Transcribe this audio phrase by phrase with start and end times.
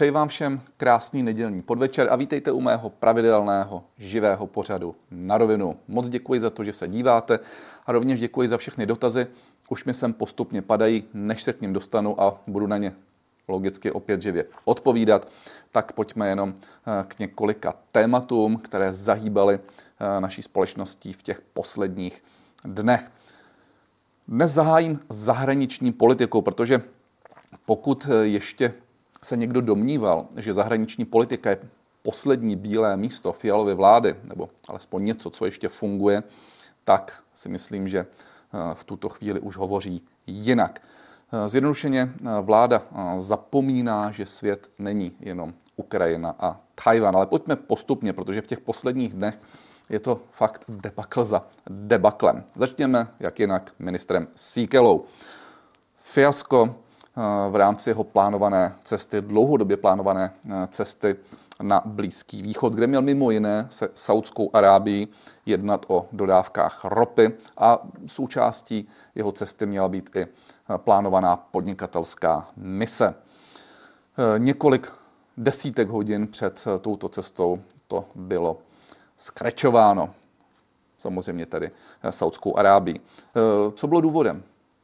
[0.00, 5.76] Přeji vám všem krásný nedělní podvečer a vítejte u mého pravidelného živého pořadu na rovinu.
[5.88, 7.38] Moc děkuji za to, že se díváte
[7.86, 9.26] a rovněž děkuji za všechny dotazy.
[9.68, 12.92] Už mi sem postupně padají, než se k ním dostanu a budu na ně
[13.48, 15.28] logicky opět živě odpovídat.
[15.72, 22.24] Tak pojďme jenom eh, k několika tématům, které zahýbaly eh, naší společností v těch posledních
[22.64, 23.10] dnech.
[24.28, 26.82] Dnes zahájím zahraniční politikou, protože
[27.66, 28.74] pokud eh, ještě
[29.24, 31.58] se někdo domníval, že zahraniční politika je
[32.02, 36.22] poslední bílé místo fialové vlády, nebo alespoň něco, co ještě funguje,
[36.84, 40.82] tak si myslím, že eh, v tuto chvíli už hovoří jinak.
[41.32, 42.82] Eh, zjednodušeně vláda
[43.16, 49.14] zapomíná, že svět není jenom Ukrajina a Tajvan, ale pojďme postupně, protože v těch posledních
[49.14, 49.38] dnech
[49.88, 52.44] je to fakt debakl za debaklem.
[52.56, 55.04] Začněme, jak jinak, ministrem Síkelou.
[56.02, 56.74] Fiasko
[57.50, 61.16] v rámci jeho plánované cesty, dlouhodobě plánované eh, cesty
[61.62, 65.08] na Blízký východ, kde měl mimo jiné se Saudskou Arábií
[65.46, 70.26] jednat o dodávkách ropy a součástí jeho cesty měla být i eh,
[70.76, 73.14] plánovaná podnikatelská mise.
[73.14, 74.92] Eh, několik
[75.36, 77.58] desítek hodin před touto cestou
[77.88, 78.58] to bylo
[79.16, 80.10] skrečováno.
[80.98, 81.70] Samozřejmě tedy
[82.10, 83.00] Saudskou Arábií.
[83.74, 84.42] Co bylo důvodem?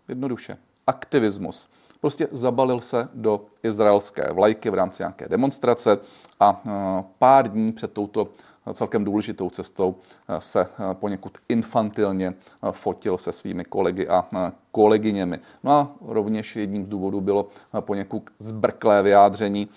[0.08, 0.58] Jednoduše.
[0.86, 1.68] Aktivismus
[2.00, 5.98] Prostě zabalil se do izraelské vlajky v rámci nějaké demonstrace
[6.40, 6.70] a e,
[7.18, 8.28] pár dní před touto
[8.72, 9.94] celkem důležitou cestou
[10.28, 12.34] e, se e, poněkud infantilně
[12.70, 14.24] fotil se svými kolegy a
[14.72, 15.40] kolegyněmi.
[15.64, 17.48] No a rovněž jedním z důvodů bylo
[17.80, 19.68] poněkud zbrklé vyjádření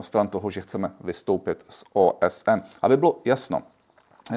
[0.00, 2.60] stran toho, že chceme vystoupit z OSN.
[2.82, 3.62] Aby bylo jasno,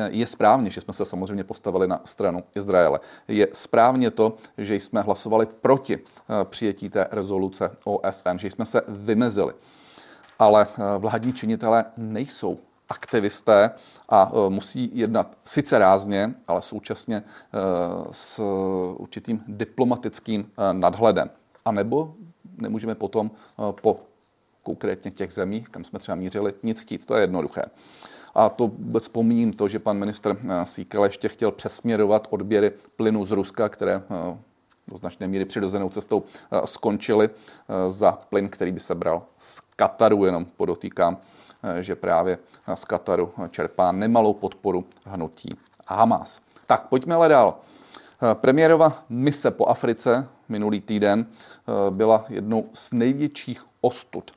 [0.08, 3.00] je správně, že jsme se samozřejmě postavili na stranu Izraele.
[3.28, 8.82] Je správně to, že jsme hlasovali proti eh, přijetí té rezoluce OSN, že jsme se
[8.88, 9.54] vymezili.
[10.40, 13.72] Ale eh, vládní činitelé nejsou aktivisté
[14.10, 17.24] a eh, musí jednat sice rázně, ale současně
[18.12, 18.42] s
[18.98, 21.30] určitým diplomatickým nadhledem.
[21.66, 22.14] A nebo
[22.58, 23.32] nemůžeme potom
[23.82, 24.00] po
[24.64, 27.06] konkrétně těch zemích, kam jsme třeba mířili, nic chtít.
[27.06, 27.62] To je jednoduché.
[28.34, 33.26] A to vůbec pomíním to, že pan ministr eh, Síkel ještě chtěl přesměrovat odběry plynu
[33.26, 34.38] z Ruska, které eh,
[34.88, 37.30] do značné míry přirozenou cestou eh, skončily
[37.88, 41.18] za plyn, který by se bral z Kataru, jenom podotýkám,
[41.80, 42.38] že právě
[42.74, 45.56] z Kataru čerpá nemalou podporu hnutí
[45.88, 46.42] Hamas.
[46.68, 47.58] Tak, pojďme ale dál.
[48.34, 51.26] Premiérova mise po Africe minulý týden
[51.90, 54.32] byla jednou z největších ostud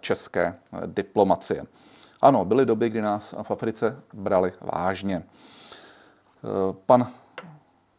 [0.00, 1.66] české diplomacie.
[2.22, 5.16] Ano, byly doby, kdy nás v Africe brali vážně.
[5.16, 5.22] E,
[6.86, 7.12] pan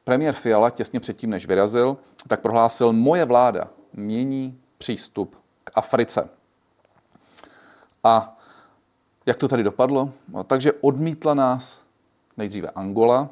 [0.04, 6.30] premiér Fiala těsně předtím, než vyrazil, tak prohlásil, moje vláda mění přístup k Africe.
[8.04, 8.38] A
[9.26, 10.14] jak to tady dopadlo?
[10.28, 11.82] No, takže odmítla nás
[12.38, 13.30] nejdříve Angola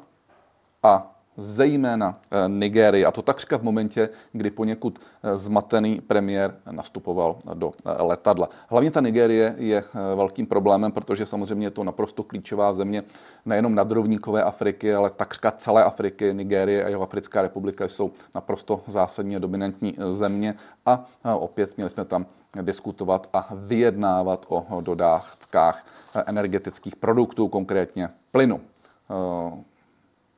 [0.82, 3.04] a zejména eh, Nigérii.
[3.04, 8.48] A to takřka v momentě, kdy poněkud eh, zmatený premiér nastupoval do eh, letadla.
[8.68, 9.84] Hlavně ta Nigérie je
[10.14, 13.02] velkým problémem, protože samozřejmě je to naprosto klíčová země
[13.46, 16.34] nejenom nadrovníkové Afriky, ale takřka celé Afriky.
[16.34, 20.54] Nigérie a jeho Africká republika jsou naprosto zásadně dominantní země
[20.86, 22.26] a opět měli jsme tam
[22.62, 25.86] diskutovat a vyjednávat o dodávkách
[26.26, 28.60] energetických produktů, konkrétně plynu.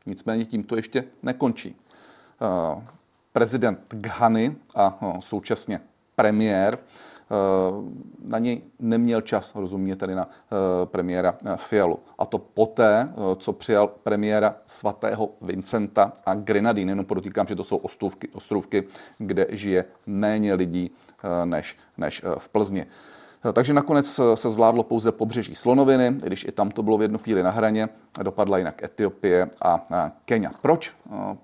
[0.07, 1.77] Nicméně tím to ještě nekončí.
[2.43, 2.83] Eh,
[3.33, 5.81] prezident Ghany a eh, současně
[6.17, 7.35] premiér eh,
[8.25, 10.29] na něj neměl čas, rozumě tedy na
[10.85, 11.99] premiéra Fialu.
[12.19, 16.89] A to poté, co přijal premiéra svatého Vincenta a Grenadín.
[16.89, 18.85] Jenom podotýkám, že to jsou ostrovky, ostrovky
[19.19, 20.91] kde žije méně lidí
[21.45, 22.87] než, než v Plzni.
[23.53, 27.43] Takže nakonec se zvládlo pouze pobřeží Slonoviny, když i tam to bylo v jednu chvíli
[27.43, 27.89] na hraně,
[28.23, 29.87] dopadla jinak Etiopie a
[30.25, 30.51] Kenia.
[30.63, 30.93] Proč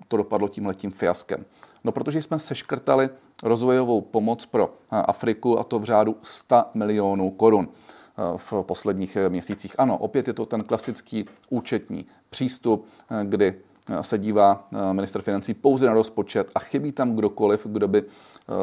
[0.07, 1.45] to dopadlo tímhletím fiaskem?
[1.83, 3.09] No, protože jsme seškrtali
[3.43, 7.67] rozvojovou pomoc pro Afriku a to v řádu 100 milionů korun
[8.37, 9.75] v posledních měsících.
[9.77, 12.87] Ano, opět je to ten klasický účetní přístup,
[13.23, 13.55] kdy
[14.01, 18.03] se dívá minister financí pouze na rozpočet a chybí tam kdokoliv, kdo by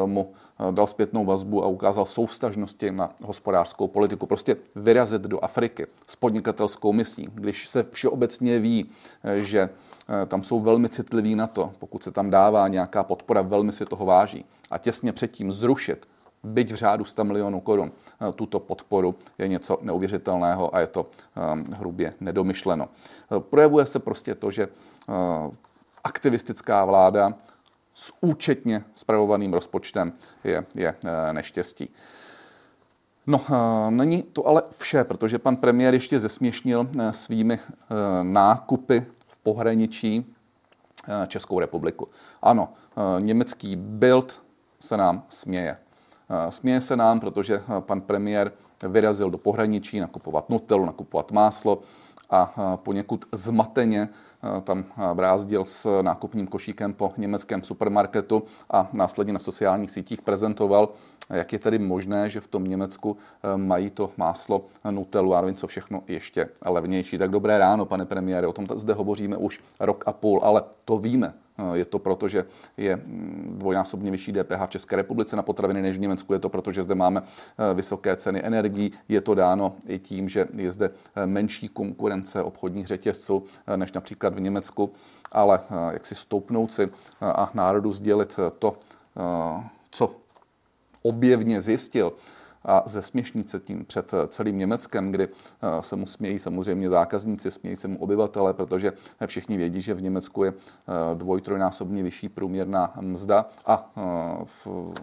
[0.05, 4.25] mu Eh, dal zpětnou vazbu a ukázal soustažnosti na hospodářskou politiku.
[4.25, 8.89] Prostě vyrazit do Afriky s podnikatelskou misí, když se všeobecně ví,
[9.23, 13.41] eh, že eh, tam jsou velmi citliví na to, pokud se tam dává nějaká podpora,
[13.41, 14.45] velmi si toho váží.
[14.71, 16.07] A těsně předtím zrušit,
[16.43, 17.91] byť v řádu 100 milionů korun,
[18.35, 21.05] tuto podporu je něco neuvěřitelného a je to
[21.73, 22.89] hrubě nedomyšleno.
[23.39, 24.67] Projevuje se prostě to, že
[26.03, 27.33] aktivistická vláda
[27.93, 31.89] s účetně spravovaným rozpočtem je, je eh, neštěstí.
[33.27, 33.41] No,
[33.89, 37.59] není to ale vše, protože pan premiér ještě zesměšnil svými
[38.23, 40.35] nákupy v pohraničí
[41.27, 42.07] Českou republiku.
[42.41, 42.73] Ano,
[43.19, 44.41] německý Bild
[44.79, 45.77] se nám směje.
[46.49, 48.51] Směje se nám, protože pan premiér
[48.87, 51.79] vyrazil do pohraničí nakupovat nutelu, nakupovat máslo
[52.29, 54.09] a poněkud zmateně
[54.63, 60.89] tam brázdil s nákupním košíkem po německém supermarketu a následně na sociálních sítích prezentoval,
[61.29, 63.17] jak je tedy možné, že v tom Německu
[63.55, 67.17] mají to máslo Nutelu a co všechno ještě levnější.
[67.17, 70.97] Tak dobré ráno, pane premiére, o tom zde hovoříme už rok a půl, ale to
[70.97, 71.33] víme.
[71.73, 72.45] Je to proto, že
[72.77, 76.33] je mm, dvojnásobně vyšší DPH v České republice na potraviny než v Německu.
[76.33, 78.91] Je to proto, že zde máme eh, vysoké ceny energií.
[79.09, 83.91] Je to dáno i tím, že je zde eh, menší konkurence obchodních řetězců eh, než
[83.91, 84.93] například v Německu.
[85.31, 85.59] Ale
[85.91, 86.89] jak si stoupnout si
[87.21, 88.77] a národu sdělit to,
[89.91, 90.15] co
[91.01, 92.13] objevně zjistil,
[92.67, 97.51] a zesměšnit se tím před eh, celým Německem, kdy eh, se mu smějí samozřejmě zákazníci,
[97.51, 98.93] smějí se mu obyvatele, protože
[99.25, 103.91] všichni vědí, že v Německu je eh, dvoj, trojnásobně vyšší průměrná mzda a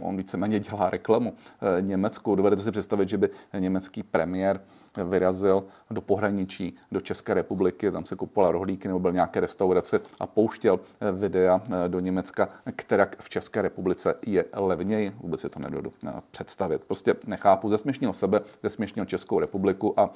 [0.00, 1.34] on víceméně dělá reklamu
[1.80, 2.34] Německu.
[2.34, 4.60] Dovedete si představit, že by německý premiér
[5.04, 10.26] vyrazil do pohraničí, do České republiky, tam se kupoval rohlíky nebo byl nějaké restaurace a
[10.26, 15.12] pouštěl eh, videa eh, do Německa, která v České republice je levněji.
[15.20, 16.84] Vůbec si to nedodu eh, představit.
[16.84, 20.10] Prostě nechápu, zesměšnil sebe, zesměšnil Českou republiku a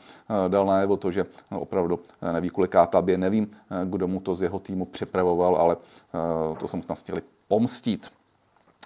[0.48, 2.00] dal najevo to, že opravdu
[2.32, 3.50] neví, koliká tabě, nevím,
[3.84, 5.76] kdo mu to z jeho týmu připravoval, ale
[6.58, 8.10] to jsem snad chtěli pomstít.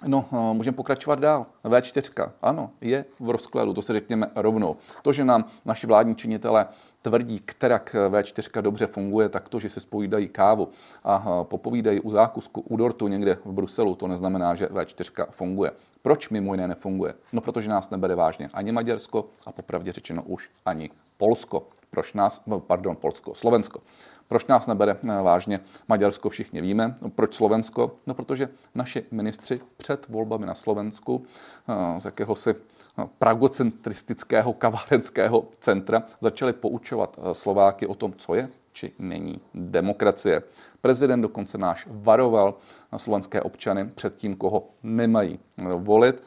[0.07, 1.45] No, eh, můžeme pokračovat dál.
[1.63, 4.75] V4, ano, je v rozkladu, to se řekněme rovnou.
[5.01, 6.65] To, že nám naši vládní činitelé
[7.01, 10.69] tvrdí, kterak V4 dobře funguje, tak to, že si spojídají kávu
[11.03, 15.71] a eh, popovídají u zákusku, u dortu někde v Bruselu, to neznamená, že V4 funguje.
[16.01, 17.13] Proč mimo jiné nefunguje?
[17.33, 21.67] No, protože nás nebere vážně ani Maďarsko a popravdě řečeno už ani Polsko.
[21.89, 23.79] Proč nás, pardon, Polsko, Slovensko.
[24.27, 26.95] Proč nás nebere eh, vážně Maďarsko, všichni víme.
[27.15, 27.95] Proč Slovensko?
[28.07, 31.25] No, protože naši ministři před volbami na Slovensku
[31.67, 38.93] eh, z jakéhosi eh, pragocentristického kavárenského centra začali poučovat Slováky o tom, co je či
[38.99, 40.43] není demokracie.
[40.81, 42.55] Prezident dokonce náš varoval
[42.97, 45.39] slovenské občany před tím, koho nemají
[45.77, 46.23] volit.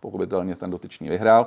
[0.00, 1.46] Pochopitelně ten dotyčný vyhrál.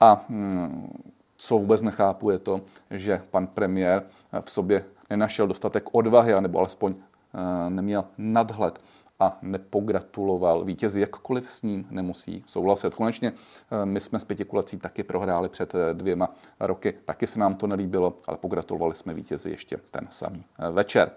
[0.00, 0.92] A hm,
[1.36, 2.60] co vůbec nechápu, je to,
[2.90, 4.02] že pan premiér
[4.44, 8.80] v sobě nenašel dostatek odvahy, anebo alespoň eh, neměl nadhled
[9.20, 12.94] a nepogratuloval vítězi, jakkoliv s ním nemusí souhlasit.
[12.94, 17.54] Konečně eh, my jsme s pětikulací taky prohráli před eh, dvěma roky, taky se nám
[17.54, 21.10] to nelíbilo, ale pogratulovali jsme vítězi ještě ten samý večer.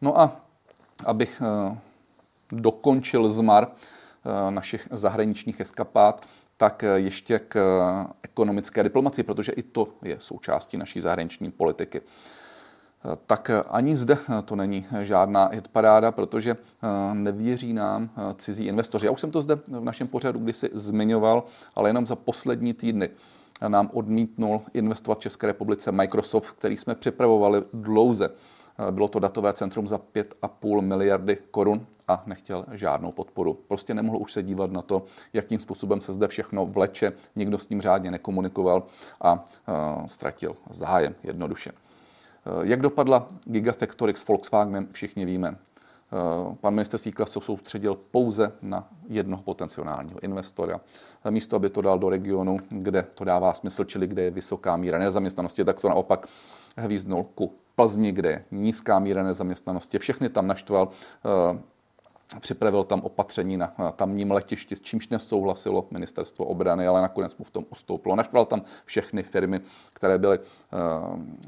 [0.00, 0.36] No a
[1.04, 1.42] abych
[2.52, 3.68] dokončil zmar
[4.50, 6.26] našich zahraničních eskapát,
[6.56, 7.56] tak ještě k
[8.22, 12.00] ekonomické diplomaci, protože i to je součástí naší zahraniční politiky
[13.26, 19.06] tak ani zde to není žádná hitparáda, protože eh, nevěří nám eh, cizí investoři.
[19.06, 21.44] Já už jsem to zde v našem pořadu kdysi zmiňoval,
[21.74, 23.10] ale jenom za poslední týdny
[23.68, 28.30] nám odmítnul investovat v České republice Microsoft, který jsme připravovali dlouze.
[28.88, 33.58] Eh, bylo to datové centrum za 5,5 miliardy korun a nechtěl žádnou podporu.
[33.68, 37.68] Prostě nemohl už se dívat na to, jakým způsobem se zde všechno vleče, nikdo s
[37.68, 38.82] ním řádně nekomunikoval
[39.20, 39.44] a
[40.06, 41.72] ztratil zájem jednoduše.
[42.46, 45.56] Eh, jak dopadla Gigafactory s Volkswagenem, všichni víme.
[46.12, 50.80] Eh, pan minister Síkla se soustředil pouze na jednoho potenciálního investora.
[51.24, 54.76] Eh, místo, aby to dal do regionu, kde to dává smysl, čili kde je vysoká
[54.76, 56.26] míra nezaměstnanosti, tak to naopak
[56.76, 59.98] hvízdnul ku Plzni, kde je nízká míra nezaměstnanosti.
[59.98, 60.88] Všechny tam naštval
[62.40, 67.50] Připravil tam opatření na tamním letišti, s čímž nesouhlasilo ministerstvo obrany, ale nakonec mu v
[67.50, 68.16] tom ustoupilo.
[68.16, 69.60] Naštval tam všechny firmy,
[69.92, 70.76] které byly eh,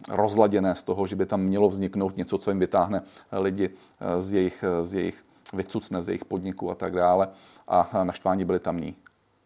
[0.09, 4.33] rozladěné z toho, že by tam mělo vzniknout něco, co jim vytáhne lidi eh, z
[4.33, 7.29] jejich, z jejich vycucne z jejich podniků a tak dále.
[7.69, 8.97] A naštvání byli tamní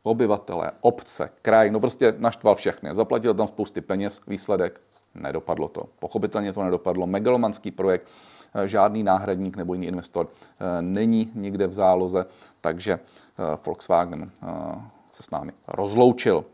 [0.03, 2.95] obyvatelé, obce, kraj, no prostě naštval všechny.
[2.95, 4.81] Zaplatil tam spousty peněz, výsledek
[5.15, 5.85] nedopadlo to.
[5.99, 7.07] Pochopitelně to nedopadlo.
[7.07, 8.09] Megalomanský projekt,
[8.65, 12.27] žádný náhradník nebo jiný investor eh, není nikde v záloze,
[12.61, 14.31] takže eh, Volkswagen
[15.13, 16.45] se s námi rozloučil.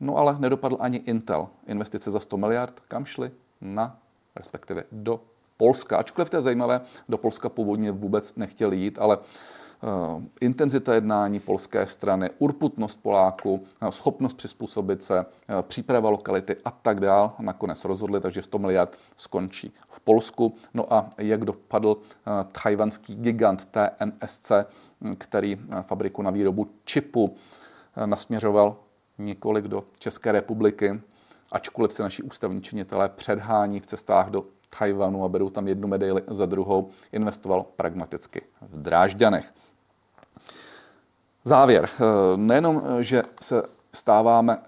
[0.00, 1.48] No ale nedopadl ani Intel.
[1.66, 3.30] Investice za 100 miliard kam šly?
[3.60, 3.96] Na,
[4.36, 5.20] respektive do
[5.56, 5.96] Polska.
[5.96, 9.61] Ačkoliv to je zajímavé, do Polska původně vůbec nechtěli jít, ale Eh,
[10.40, 17.00] intenzita jednání polské strany, urputnost Poláků, eh, schopnost přizpůsobit se, eh, příprava lokality a tak
[17.00, 17.32] dál.
[17.38, 20.54] Nakonec rozhodli, takže 100 miliard skončí v Polsku.
[20.74, 21.96] No a jak dopadl
[22.62, 24.52] tajvanský gigant TMSC,
[25.00, 27.36] hm, který fabriku na výrobu čipu
[28.06, 28.76] nasměřoval
[29.18, 31.00] několik do České republiky,
[31.52, 34.44] ačkoliv se naši ústavní činitelé předhání v cestách do
[34.78, 39.52] Tajvanu a berou tam jednu medaili za druhou, investoval pragmaticky v Drážďanech.
[41.44, 41.88] Závěr.
[42.36, 44.58] Nejenom, že se stáváme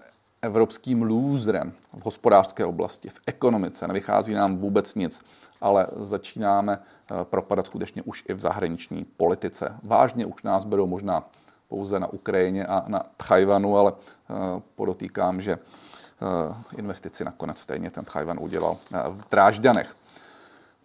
[0.45, 5.21] evropským lůzrem v hospodářské oblasti, v ekonomice, nevychází nám vůbec nic,
[5.61, 9.75] ale začínáme eh, propadat skutečně už i v zahraniční politice.
[9.83, 11.23] Vážně už nás berou možná
[11.67, 14.33] pouze na Ukrajině a na Tajvanu, ale eh,
[14.75, 18.77] podotýkám, že eh, investici nakonec stejně ten Tajvan udělal
[19.09, 19.95] v Drážďanech.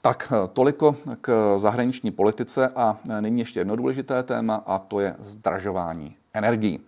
[0.02, 6.16] Tak toliko k zahraniční politice a nyní ještě jedno důležité téma a to je zdražování
[6.34, 6.80] energií.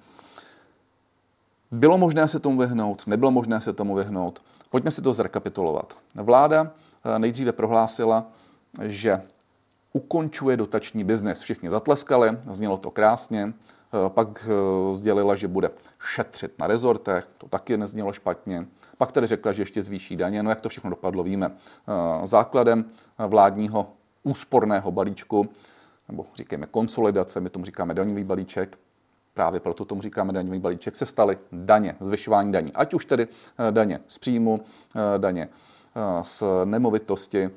[1.71, 4.43] Bylo možné se tomu vyhnout, nebylo možné se tomu vyhnout.
[4.71, 5.97] Pojďme si to zrekapitulovat.
[6.15, 6.71] Vláda
[7.05, 8.27] eh, nejdříve prohlásila,
[8.83, 9.23] že
[9.93, 11.41] ukončuje dotační biznis.
[11.41, 13.43] Všichni zatleskali, znělo to krásně.
[13.53, 15.71] Eh, pak eh, sdělila, že bude
[16.15, 18.67] šetřit na rezortech, to taky neznělo špatně.
[18.99, 20.43] Pak tedy řekla, že ještě zvýší daně.
[20.43, 21.53] No jak to všechno dopadlo, víme.
[22.25, 22.85] Základem
[23.19, 25.49] vládního úsporného balíčku,
[26.09, 28.79] nebo říkáme konsolidace, my tomu říkáme daňový balíček,
[29.35, 32.73] právě proto tomu říkáme daňový balíček, se staly daně, zvyšování daní.
[32.73, 33.29] Ať už tedy
[33.69, 34.61] eh, daně z příjmu,
[34.97, 35.49] eh, daně
[35.97, 37.51] eh, z nemovitosti,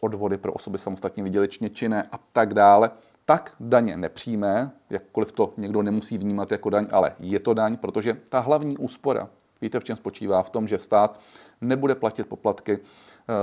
[0.00, 2.90] odvody pro osoby samostatně vydělečně činné a tak dále,
[3.24, 8.16] tak daně nepřímé, jakkoliv to někdo nemusí vnímat jako daň, ale je to daň, protože
[8.28, 9.28] ta hlavní úspora,
[9.62, 10.42] víte, v čem spočívá?
[10.42, 11.20] V tom, že stát
[11.60, 12.78] nebude platit poplatky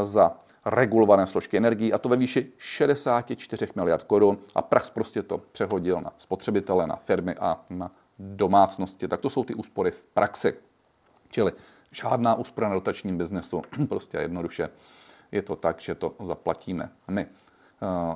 [0.03, 5.37] za regulované složky energií, a to ve výši 64 miliard korun a prax prostě to
[5.37, 9.07] přehodil na spotřebitele, na firmy a na domácnosti.
[9.07, 10.53] Tak to jsou ty úspory v praxi.
[11.29, 11.51] Čili
[11.93, 14.69] žádná úspora na dotačním biznesu, prostě jednoduše
[15.31, 17.27] je to tak, že to zaplatíme my.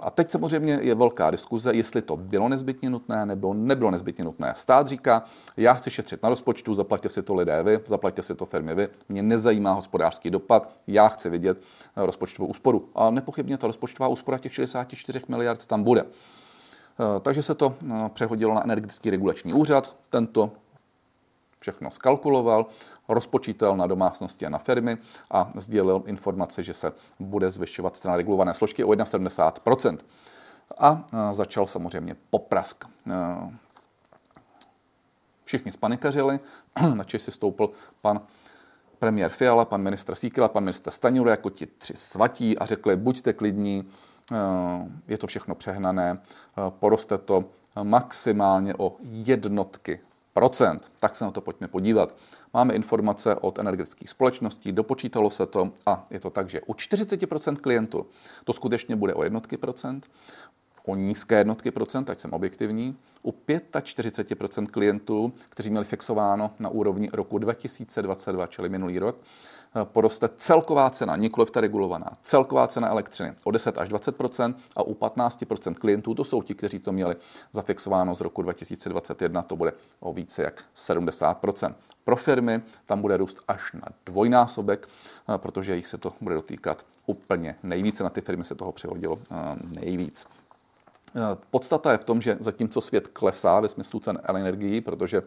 [0.02, 4.54] A teď samozřejmě je velká diskuze, jestli to bylo nezbytně nutné nebo nebylo nezbytně nutné.
[4.56, 5.24] Stát říká,
[5.58, 8.88] já chci šetřit na rozpočtu, zaplaťte si to lidé vy, zaplaťte si to firmy vy,
[9.10, 12.90] mě nezajímá hospodářský dopad, já chci vidět eh, rozpočtovou úsporu.
[12.96, 16.02] A nepochybně ta rozpočtová úspora těch 64 miliard tam bude.
[16.02, 20.52] Eh, takže se to eh, přehodilo na energetický regulační úřad, tento
[21.64, 22.66] všechno skalkuloval,
[23.08, 24.98] rozpočítal na domácnosti a na firmy
[25.32, 29.98] a sdělil informace, že se bude zvyšovat cena regulované složky o 71%.
[30.78, 32.86] A začal samozřejmě poprask.
[35.46, 36.40] Všichni spanikařili,
[36.94, 37.70] na si stoupil
[38.02, 38.22] pan
[39.00, 43.34] premiér Fiala, pan ministr Síkela, pan ministr Staňuru jako ti tři svatí a řekli, buďte
[43.34, 43.88] klidní,
[45.08, 46.22] je to všechno přehnané,
[46.70, 47.46] poroste to
[47.84, 50.00] maximálně o jednotky.
[51.00, 52.16] Tak se na to pojďme podívat.
[52.54, 57.56] Máme informace od energetických společností, dopočítalo se to a je to tak, že u 40%
[57.56, 58.06] klientů
[58.44, 60.08] to skutečně bude o jednotky procent,
[60.86, 67.10] o nízké jednotky procent, ať jsem objektivní, u 45% klientů, kteří měli fixováno na úrovni
[67.14, 69.18] roku 2022, čili minulý rok,
[69.84, 74.94] poroste celková cena, nikoliv ta regulovaná, celková cena elektřiny o 10 až 20% a u
[74.94, 77.16] 15% klientů, to jsou ti, kteří to měli
[77.52, 81.74] zafixováno z roku 2021, to bude o více jak 70%
[82.04, 84.90] Pro firmy tam bude růst až na dvojnásobek,
[85.38, 88.04] protože jich se to bude dotýkat úplně nejvíce.
[88.04, 89.20] Na ty firmy se toho přihodilo
[89.80, 90.28] nejvíc.
[91.50, 95.24] Podstata je v tom, že zatímco svět klesá ve smyslu cen energií, protože,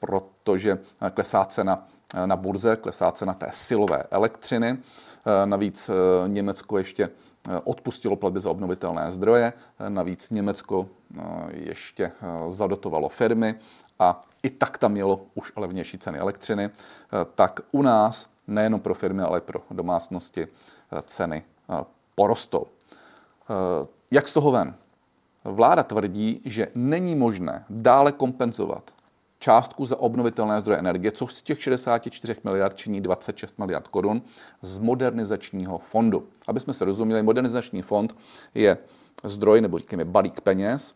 [0.00, 0.78] protože
[1.14, 1.88] klesá cena
[2.26, 4.78] na burze, klesá cena té silové elektřiny.
[5.44, 5.90] Navíc
[6.26, 7.10] Německo ještě
[7.64, 9.52] odpustilo platby za obnovitelné zdroje,
[9.88, 10.88] navíc Německo
[11.50, 12.12] ještě
[12.48, 13.54] zadotovalo firmy
[13.98, 16.70] a i tak tam mělo už levnější ceny elektřiny,
[17.34, 20.48] tak u nás nejenom pro firmy, ale pro domácnosti
[21.04, 21.44] ceny
[22.14, 22.66] porostou.
[24.10, 24.74] Jak z toho ven?
[25.44, 28.90] Vláda tvrdí, že není možné dále kompenzovat
[29.38, 34.22] částku za obnovitelné zdroje energie, což z těch 64 miliard činí 26 miliard korun
[34.62, 36.28] z modernizačního fondu.
[36.46, 38.16] Aby jsme se rozuměli, modernizační fond
[38.54, 38.78] je
[39.24, 40.94] zdroj nebo říkáme balík peněz,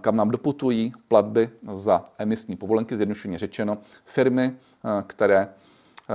[0.00, 4.56] kam nám doputují platby za emisní povolenky, zjednodušeně řečeno, firmy,
[5.06, 5.48] které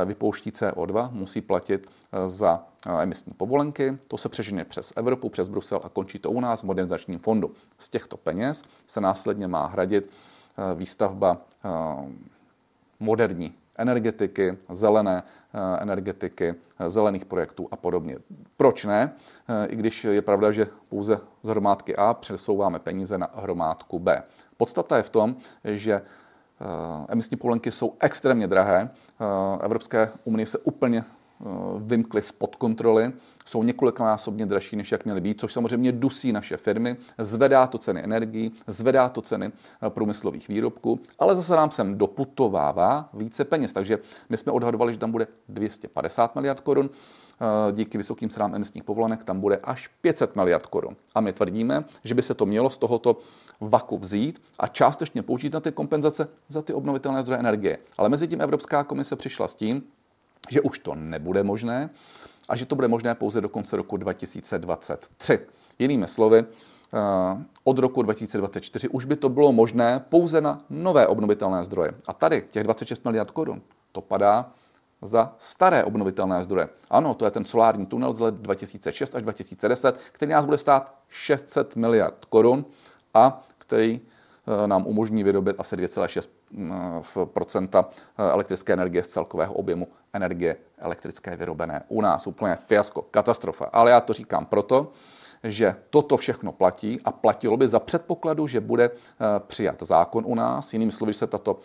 [0.05, 1.89] vypouští CO2, musí platit
[2.25, 2.63] za
[3.01, 3.97] emisní povolenky.
[4.07, 7.51] To se přežene přes Evropu, přes Brusel a končí to u nás v modernizačním fondu.
[7.79, 10.09] Z těchto peněz se následně má hradit
[10.57, 11.69] Eh, výstavba eh,
[12.99, 16.55] moderní energetiky, zelené eh, energetiky,
[16.87, 18.17] zelených projektů a podobně.
[18.57, 19.13] Proč ne?
[19.67, 24.23] I když je pravda, že pouze z hromádky A přesouváme peníze na hromádku B.
[24.57, 26.01] Podstata je v tom, že
[27.09, 28.89] emisní povolenky jsou extrémně drahé.
[29.61, 31.03] Evropské unie se úplně
[31.79, 33.13] vymkly spod kontroly,
[33.45, 38.03] jsou několikanásobně dražší, než jak měly být, což samozřejmě dusí naše firmy, zvedá to ceny
[38.03, 43.73] energií, zvedá to ceny eh, průmyslových výrobků, ale zase nám sem doputovává více peněz.
[43.73, 43.99] Takže
[44.29, 49.23] my jsme odhadovali, že tam bude 250 miliard korun, eh, díky vysokým cenám emisních povolenek
[49.23, 50.95] tam bude až 500 miliard korun.
[51.15, 53.17] A my tvrdíme, že by se to mělo z tohoto
[53.61, 57.77] vaku vzít a částečně použít na ty kompenzace za ty obnovitelné zdroje energie.
[57.97, 59.83] Ale mezi tím Evropská komise přišla s tím,
[60.49, 61.89] že už to nebude možné
[62.49, 65.39] a že to bude možné pouze do konce roku 2023.
[65.79, 66.97] Jinými slovy, eh,
[67.63, 71.91] od roku 2024 už by to bylo možné pouze na nové obnovitelné zdroje.
[72.07, 73.61] A tady těch 26 miliard korun,
[73.91, 74.51] to padá
[75.01, 76.69] za staré obnovitelné zdroje.
[76.89, 80.95] Ano, to je ten solární tunel z let 2006 až 2010, který nás bude stát
[81.09, 82.65] 600 miliard korun
[83.13, 87.01] a který eh, nám umožní vyrobit asi 2,6 eh,
[88.17, 92.27] elektrické energie z celkového objemu energie elektrické vyrobené u nás.
[92.27, 93.65] Úplně fiasko, katastrofa.
[93.65, 94.91] Ale já to říkám proto,
[95.43, 100.35] že toto všechno platí a platilo by za předpokladu, že bude eh, přijat zákon u
[100.35, 100.73] nás.
[100.73, 101.59] Jinými slovy, že se tato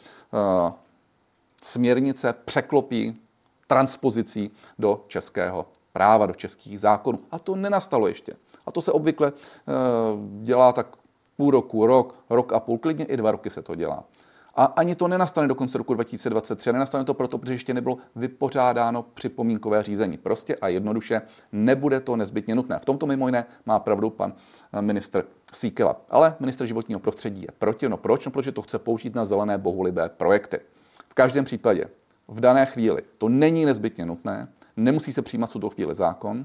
[1.62, 3.20] směrnice překlopí
[3.66, 7.18] transpozicí do českého práva, do českých zákonů.
[7.30, 8.32] A to nenastalo ještě.
[8.66, 9.32] A to se obvykle
[10.42, 10.86] dělá tak
[11.40, 14.04] půl roku, rok, rok a půl, klidně i dva roky se to dělá.
[14.54, 16.72] A ani to nenastane do konce roku 2023.
[16.72, 20.18] Nenastane to proto, protože ještě nebylo vypořádáno připomínkové řízení.
[20.18, 22.78] Prostě a jednoduše nebude to nezbytně nutné.
[22.78, 24.32] V tomto mimo jiné má pravdu pan
[24.72, 26.00] eh, ministr Síkela.
[26.10, 27.88] Ale ministr životního prostředí je proti.
[27.88, 28.26] No proč?
[28.26, 30.60] No protože to chce použít na zelené bohulibé projekty.
[31.08, 31.84] V každém případě
[32.30, 36.44] v dané chvíli to není nezbytně nutné, nemusí se přijímat v tuto chvíli zákon,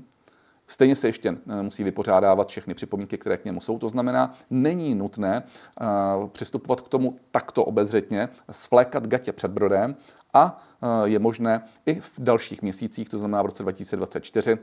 [0.68, 3.80] Stejně se ještě eh, musí vypořádávat všechny připomínky, které k němu jsou.
[3.80, 5.44] To znamená, není nutné
[5.82, 5.86] eh,
[6.28, 9.96] přistupovat k tomu takto obezřetně, svlékat gatě před brodem
[10.34, 14.58] a eh, je možné i v dalších měsících, to znamená v roce 2024,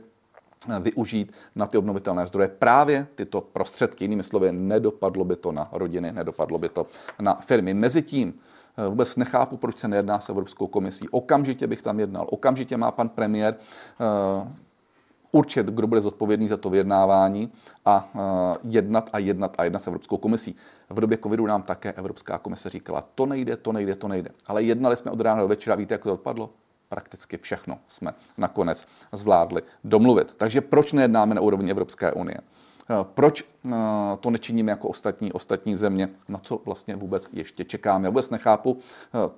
[0.79, 4.03] využít na ty obnovitelné zdroje právě tyto prostředky.
[4.03, 6.87] Jinými slovy, nedopadlo by to na rodiny, nedopadlo by to
[7.19, 7.73] na firmy.
[7.73, 8.33] Mezitím
[8.89, 11.09] vůbec nechápu, proč se nejedná s Evropskou komisí.
[11.09, 12.27] Okamžitě bych tam jednal.
[12.29, 13.55] Okamžitě má pan premiér
[15.35, 17.51] určit, kdo bude zodpovědný za to vyjednávání
[17.85, 18.09] a
[18.63, 20.55] jednat a jednat a jednat s Evropskou komisí.
[20.89, 24.29] V době covidu nám také Evropská komise říkala, to nejde, to nejde, to nejde.
[24.47, 26.49] Ale jednali jsme od rána do večera, víte, jak to odpadlo?
[26.89, 30.33] Prakticky všechno jsme nakonec zvládli domluvit.
[30.33, 32.37] Takže proč nejednáme na úrovni Evropské unie?
[33.03, 33.45] Proč
[34.19, 36.09] to nečiníme jako ostatní, ostatní země?
[36.29, 38.05] Na co vlastně vůbec ještě čekáme?
[38.05, 38.77] Já vůbec nechápu,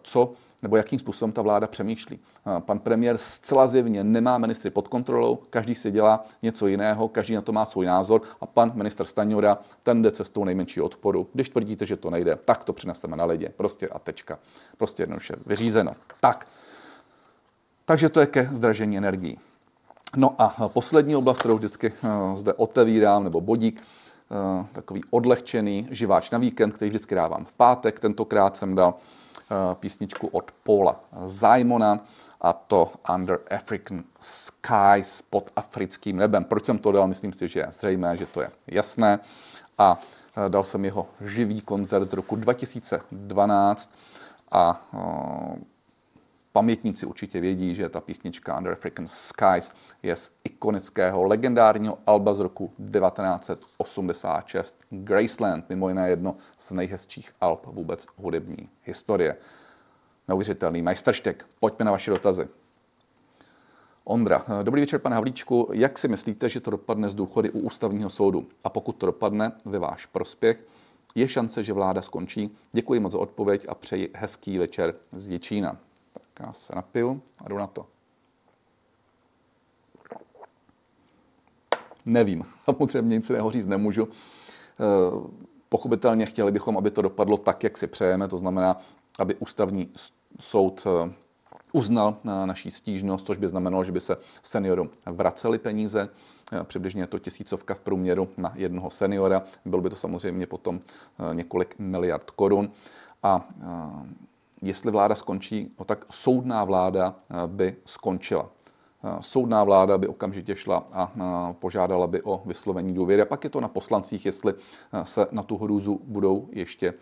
[0.01, 0.33] co
[0.65, 2.19] nebo jakým způsobem ta vláda přemýšlí.
[2.59, 7.41] Pan premiér zcela zjevně nemá ministry pod kontrolou, každý si dělá něco jiného, každý na
[7.41, 11.27] to má svůj názor a pan minister Staňura ten jde cestou nejmenšího odporu.
[11.33, 13.49] Když tvrdíte, že to nejde, tak to přineseme na lidi.
[13.57, 14.39] Prostě a tečka.
[14.77, 15.91] Prostě jednoduše vyřízeno.
[16.21, 16.47] Tak.
[17.85, 19.39] Takže to je ke zdražení energií.
[20.15, 26.31] No a poslední oblast, kterou vždycky eh, zde otevírám, nebo bodík, eh, takový odlehčený živáč
[26.31, 27.99] na víkend, který vždycky dávám v pátek.
[27.99, 28.93] Tentokrát jsem dal
[29.79, 31.99] písničku od Paula Zajmona
[32.41, 36.43] a to Under African Skies pod africkým nebem.
[36.43, 37.07] Proč jsem to dal?
[37.07, 39.19] Myslím si, že je zřejmé, že to je jasné.
[39.77, 39.99] A
[40.37, 43.89] eh, dal jsem jeho živý koncert z roku 2012
[44.51, 45.74] a eh,
[46.55, 49.71] Pamětníci určitě vědí, že ta písnička Under African Skies
[50.03, 57.65] je z ikonického legendárního alba z roku 1986 Graceland, mimo jiné jedno z nejhezčích alb
[57.65, 59.37] vůbec hudební historie.
[60.27, 61.45] Neuvěřitelný majstrštek.
[61.59, 62.47] Pojďme na vaše dotazy.
[64.03, 65.69] Ondra, dobrý večer, pane Havlíčku.
[65.73, 68.47] Jak si myslíte, že to dopadne z důchody u ústavního soudu?
[68.63, 70.63] A pokud to dopadne ve váš prospěch,
[71.15, 72.57] je šance, že vláda skončí?
[72.71, 75.77] Děkuji moc za odpověď a přeji hezký večer z Děčína.
[76.39, 77.85] Já se napiju a jdu na to.
[82.05, 84.07] Nevím, samozřejmě nic jiného říct nemůžu.
[84.07, 85.29] Eh,
[85.69, 88.81] pochopitelně chtěli bychom, aby to dopadlo tak, jak si přejeme, to znamená,
[89.19, 89.91] aby ústavní
[90.39, 91.13] soud eh,
[91.71, 96.09] uznal eh, naší stížnost, což by znamenalo, že by se seniorům vraceli peníze,
[96.63, 100.79] přibližně je to tisícovka v průměru na jednoho seniora, bylo by to samozřejmě potom
[101.33, 102.71] několik miliard korun
[103.23, 103.49] a
[104.67, 108.49] jestli vláda skončí, no tak soudná vláda eh, by skončila.
[109.03, 113.21] Eh, soudná vláda by okamžitě šla a eh, požádala by o vyslovení důvěry.
[113.21, 114.53] A pak je to na poslancích, jestli
[115.03, 116.93] se na tu hrůzu budou ještě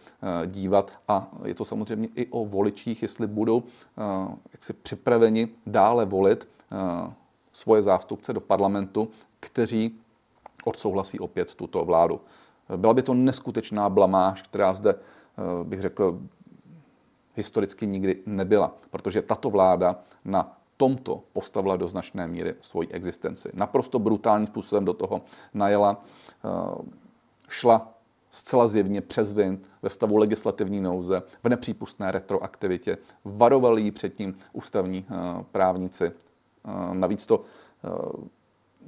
[0.46, 0.92] dívat.
[1.08, 3.64] A je to samozřejmě i o voličích, jestli budou
[4.54, 6.48] jaksi připraveni dále volit
[7.54, 9.96] svoje zástupce do parlamentu, kteří
[10.66, 12.22] odsouhlasí opět tuto vládu.
[12.78, 14.96] Byla by to neskutečná blamáž, která zde,
[15.64, 16.20] bych řekl,
[17.36, 23.50] historicky nikdy nebyla, protože tato vláda na tomto postavila do značné míry svoji existenci.
[23.54, 25.22] Naprosto brutálním způsobem do toho
[25.54, 26.04] najela,
[26.46, 26.84] eh,
[27.50, 27.94] šla
[28.32, 32.98] zcela zjevně přes vin ve stavu legislativní nouze, v nepřípustné retroaktivitě.
[33.26, 36.06] Varovali ji předtím ústavní eh, právníci.
[36.06, 37.42] Eh, navíc to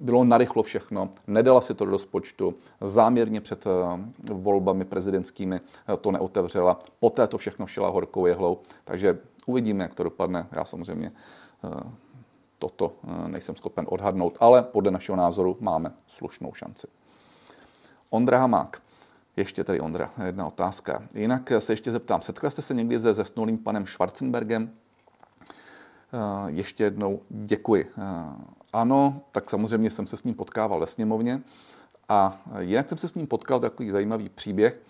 [0.02, 3.66] bylo narychlo všechno, nedala si to do rozpočtu, záměrně před
[4.32, 5.60] volbami prezidentskými
[6.02, 10.48] to neotevřela, poté to všechno šila horkou jehlou, takže uvidíme, jak to dopadne.
[10.52, 11.12] Já samozřejmě
[11.66, 11.92] Eh,
[12.60, 16.88] toto eh, nejsem schopen odhadnout, ale podle našeho názoru máme slušnou šanci.
[18.10, 18.82] Ondra Hamák.
[19.38, 21.04] Ještě tady Ondra, jedna otázka.
[21.14, 24.72] Jinak se ještě zeptám, setkal jste se někdy se zesnulým panem Schwarzenbergem?
[24.72, 27.86] Eh, ještě jednou děkuji.
[28.76, 31.42] Ano, tak samozřejmě jsem se s ním potkával ve sněmovně
[32.10, 34.82] a jinak jsem se s ním potkal takový zajímavý příběh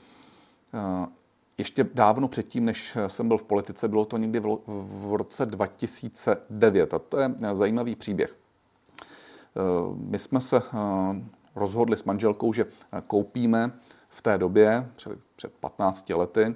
[1.58, 7.00] ještě dávno předtím, než jsem byl v politice, bylo to někdy v roce 2009 a
[7.00, 8.36] to je zajímavý příběh.
[9.58, 10.70] Eh, my jsme se eh,
[11.56, 12.66] rozhodli s manželkou, že
[13.08, 13.72] koupíme
[14.10, 14.90] v té době,
[15.36, 16.56] před 15 lety, eh,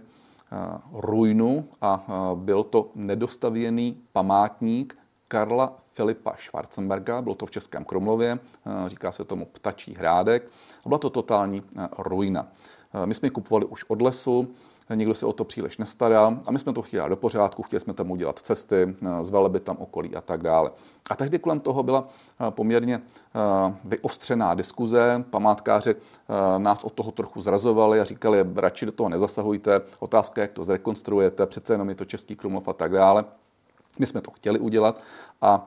[0.92, 4.98] ruinu a byl to nedostavěný památník
[5.30, 8.40] Karla Filipa Schwarzenberga, bylo to v Českém Kromlově,
[8.88, 10.44] říká se tomu Ptačí hrádek,
[10.86, 11.64] a byla to totální
[11.98, 12.48] ruina.
[13.06, 14.56] My jsme ji kupovali už od lesu,
[14.96, 17.94] nikdo se o to příliš nestaral a my jsme to chtěli do pořádku, chtěli jsme
[17.94, 20.72] tam udělat cesty, eh, zvelebit tam okolí a tak dále.
[21.10, 25.96] A tehdy kolem toho byla eh, poměrně eh, vyostřená diskuze, památkáři
[26.58, 31.46] nás od toho trochu zrazovali a říkali, radši do toho nezasahujte, otázka, jak to zrekonstruujete,
[31.46, 33.26] přece jenom je to Český Krumlov a tak dále.
[34.00, 35.02] My jsme to chtěli udělat
[35.42, 35.66] a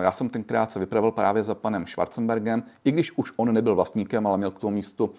[0.00, 4.26] já jsem tenkrát se vypravil právě za panem Schwarzenbergem, i když už on nebyl vlastníkem,
[4.26, 5.10] ale měl k tomu místu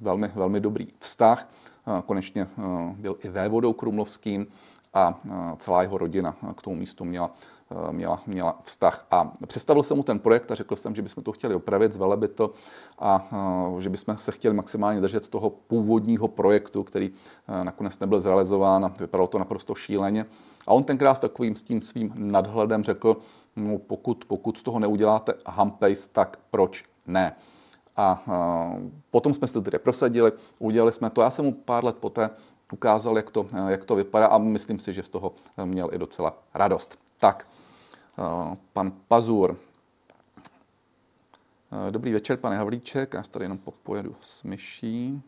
[0.00, 1.48] velmi, velmi dobrý vztah.
[2.06, 2.46] Konečně
[2.96, 4.46] byl i vévodou krumlovským
[4.94, 5.18] a
[5.56, 7.30] celá jeho rodina k tomu místu měla,
[7.90, 9.06] měla, měla vztah.
[9.10, 12.32] A představil jsem mu ten projekt a řekl jsem, že bychom to chtěli opravit, zvelebit
[12.32, 12.52] to
[12.98, 13.28] a
[13.78, 17.10] že bychom se chtěli maximálně držet toho původního projektu, který
[17.62, 20.26] nakonec nebyl zrealizován a vypadalo to naprosto šíleně.
[20.66, 23.16] A on tenkrát s takovým s tím svým nadhledem řekl,
[23.56, 27.36] no pokud, pokud z toho neuděláte Hampace, tak proč ne?
[27.96, 28.24] A
[29.10, 31.20] potom jsme si to tedy prosadili, udělali jsme to.
[31.20, 32.30] Já jsem mu pár let poté
[32.72, 36.38] ukázal, jak to, jak to vypadá a myslím si, že z toho měl i docela
[36.54, 36.98] radost.
[37.18, 37.46] Tak,
[38.72, 39.56] pan Pazur.
[41.90, 43.14] Dobrý večer, pane Havlíček.
[43.14, 45.22] Já tady jenom popojedu s myší.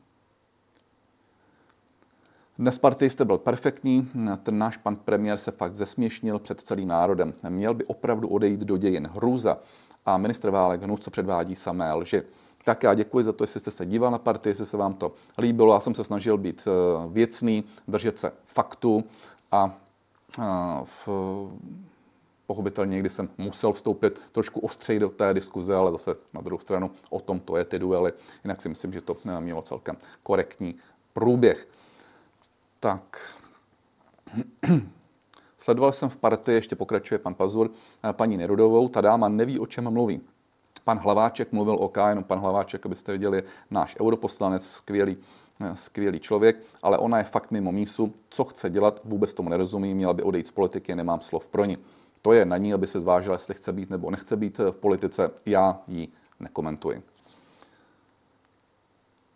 [2.59, 4.11] Dnes partii jste byl perfektní,
[4.43, 7.33] ten náš pan premiér se fakt zesměšnil před celým národem.
[7.49, 9.59] Měl by opravdu odejít do dějin hrůza
[10.07, 12.23] a ministr Válek hnus, co předvádí samé lži.
[12.65, 15.13] Tak já děkuji za to, jestli jste se díval na partii, jestli se vám to
[15.39, 15.75] líbilo.
[15.75, 19.05] Já jsem se snažil být eh, věcný, držet se faktu
[19.53, 19.79] a
[20.39, 20.43] eh,
[20.85, 21.09] v,
[22.47, 26.91] pochopitelně někdy jsem musel vstoupit trošku ostřeji do té diskuze, ale zase na druhou stranu
[27.11, 28.13] o tom to je ty duely.
[28.45, 30.75] Jinak si myslím, že to eh, mělo celkem korektní
[31.13, 31.69] průběh.
[32.83, 33.19] Tak.
[35.59, 37.71] Sledoval jsem v partii, ještě pokračuje pan Pazur,
[38.13, 38.89] paní Nerudovou.
[38.89, 40.21] Ta dáma neví, o čem mluví.
[40.85, 45.17] Pan Hlaváček mluvil o K, jenom pan Hlaváček, abyste viděli, náš europoslanec, skvělý,
[45.61, 48.15] eh, skvělý člověk, ale ona je fakt mimo mísu.
[48.29, 51.79] Co chce dělat, vůbec tomu nerozumí, měla by odejít z politiky, nemám slov pro ní.
[52.23, 55.31] To je na ní, aby se zvážila, jestli chce být nebo nechce být v politice.
[55.47, 56.09] Já ji
[56.41, 57.03] nekomentuji.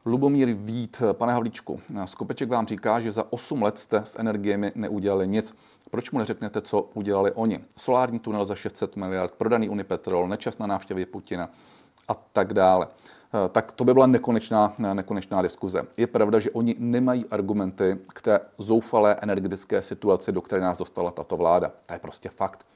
[0.06, 5.28] Lubomír Vít, pane Havlíčku, Skopeček vám říká, že za 8 let jste s energiemi neudělali
[5.28, 5.56] nic.
[5.90, 7.64] Proč mu neřeknete, co udělali oni?
[7.76, 11.50] Solární tunel za 600 miliard, prodaný Unipetrol, nečas na návštěvě Putina
[12.08, 12.88] a tak dále.
[12.88, 15.82] Eh, tak to by byla nekonečná, nekonečná diskuze.
[15.96, 21.10] Je pravda, že oni nemají argumenty k té zoufalé energetické situaci, do které nás dostala
[21.10, 21.72] tato vláda.
[21.86, 22.66] To je prostě fakt.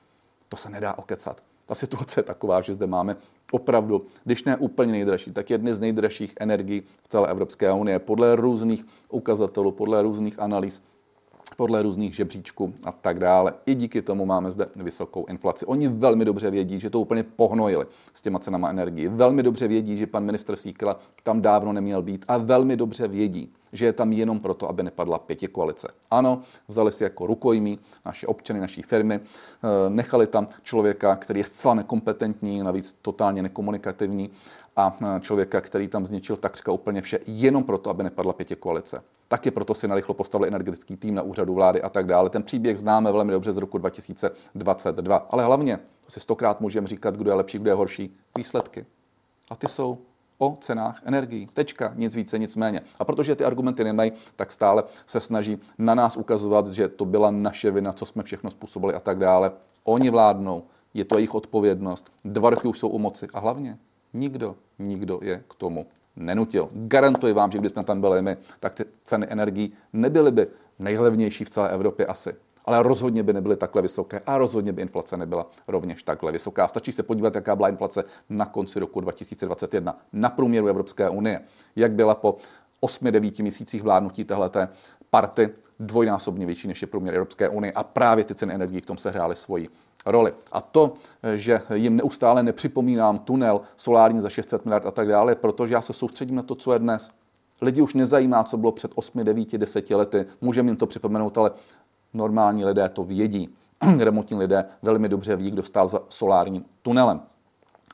[0.48, 1.42] To se nedá okecat.
[1.70, 3.16] Ta situace je taková, že zde máme
[3.52, 7.98] opravdu, když ne úplně nejdražší, tak jedny z nejdražších energií v celé Evropské unie.
[7.98, 10.82] Podle různých ukazatelů, podle různých analýz
[11.56, 13.54] podle různých žebříčků a tak dále.
[13.66, 15.66] I díky tomu máme zde vysokou inflaci.
[15.66, 19.08] Oni velmi dobře vědí, že to úplně pohnojili s těma cenama energii.
[19.08, 23.52] Velmi dobře vědí, že pan ministr Síkela tam dávno neměl být a velmi dobře vědí,
[23.72, 25.88] že je tam jenom proto, aby nepadla pěti koalice.
[26.10, 31.44] Ano, vzali si jako rukojmí naše občany, naší firmy, eh, nechali tam člověka, který je
[31.44, 34.30] zcela nekompetentní, navíc totálně nekomunikativní
[34.76, 39.02] a e, člověka, který tam zničil takřka úplně vše, jenom proto, aby nepadla pětě koalice.
[39.28, 42.30] Taky proto si narychlo postavili energetický tým na úřadu vlády a tak dále.
[42.30, 45.16] Ten příběh známe velmi dobře z roku 2022.
[45.30, 48.86] Ale hlavně, to si stokrát můžeme říkat, kdo je lepší, kdo je horší, výsledky.
[49.50, 49.98] A ty jsou
[50.38, 51.48] o cenách energií.
[51.52, 52.82] Tečka, nic více, nic méně.
[52.98, 57.30] A protože ty argumenty nemají, tak stále se snaží na nás ukazovat, že to byla
[57.30, 59.52] naše vina, co jsme všechno způsobili a tak dále.
[59.84, 60.62] Oni vládnou,
[60.94, 62.12] je to jejich odpovědnost.
[62.24, 63.78] Dva roky už jsou u moci a hlavně
[64.12, 66.68] nikdo, nikdo je k tomu nenutil.
[66.72, 70.46] Garantuji vám, že kdybychom tam byli my, tak ty ceny energií nebyly by
[70.78, 72.34] nejlevnější v celé Evropě asi.
[72.64, 76.68] Ale rozhodně by nebyly takhle vysoké a rozhodně by inflace nebyla rovněž takhle vysoká.
[76.68, 81.40] Stačí se podívat, jaká byla inflace na konci roku 2021 na průměru Evropské unie.
[81.76, 82.36] Jak byla po
[82.82, 84.68] 8-9 měsících vládnutí téhleté
[85.10, 88.98] party dvojnásobně větší než je průměr Evropské unie a právě ty ceny energií v tom
[88.98, 89.68] se hrály svoji
[90.06, 90.34] roli.
[90.52, 90.94] A to,
[91.34, 95.92] že jim neustále nepřipomínám tunel solární za 600 miliard a tak dále, protože já se
[95.92, 97.10] soustředím na to, co je dnes.
[97.62, 100.26] Lidi už nezajímá, co bylo před 8, 9, 10 lety.
[100.40, 101.50] Můžeme jim to připomenout, ale
[102.14, 103.48] normální lidé to vědí.
[103.98, 107.20] Remontní lidé velmi dobře ví, kdo stál za solárním tunelem.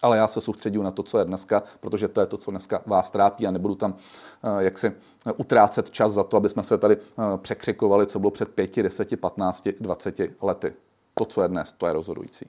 [0.03, 2.83] Ale já se soustředím na to, co je dneska, protože to je to, co dneska
[2.87, 3.95] vás trápí a nebudu tam
[4.43, 4.93] eh, jaksi
[5.37, 9.21] utrácet čas za to, aby jsme se tady eh, překřikovali, co bylo před 5, 10,
[9.21, 10.75] 15, 20 lety.
[11.19, 12.47] To, co je dnes, to je rozhodující.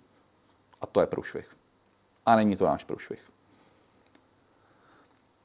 [0.81, 1.55] A to je průšvih.
[2.25, 3.21] A není to náš průšvih.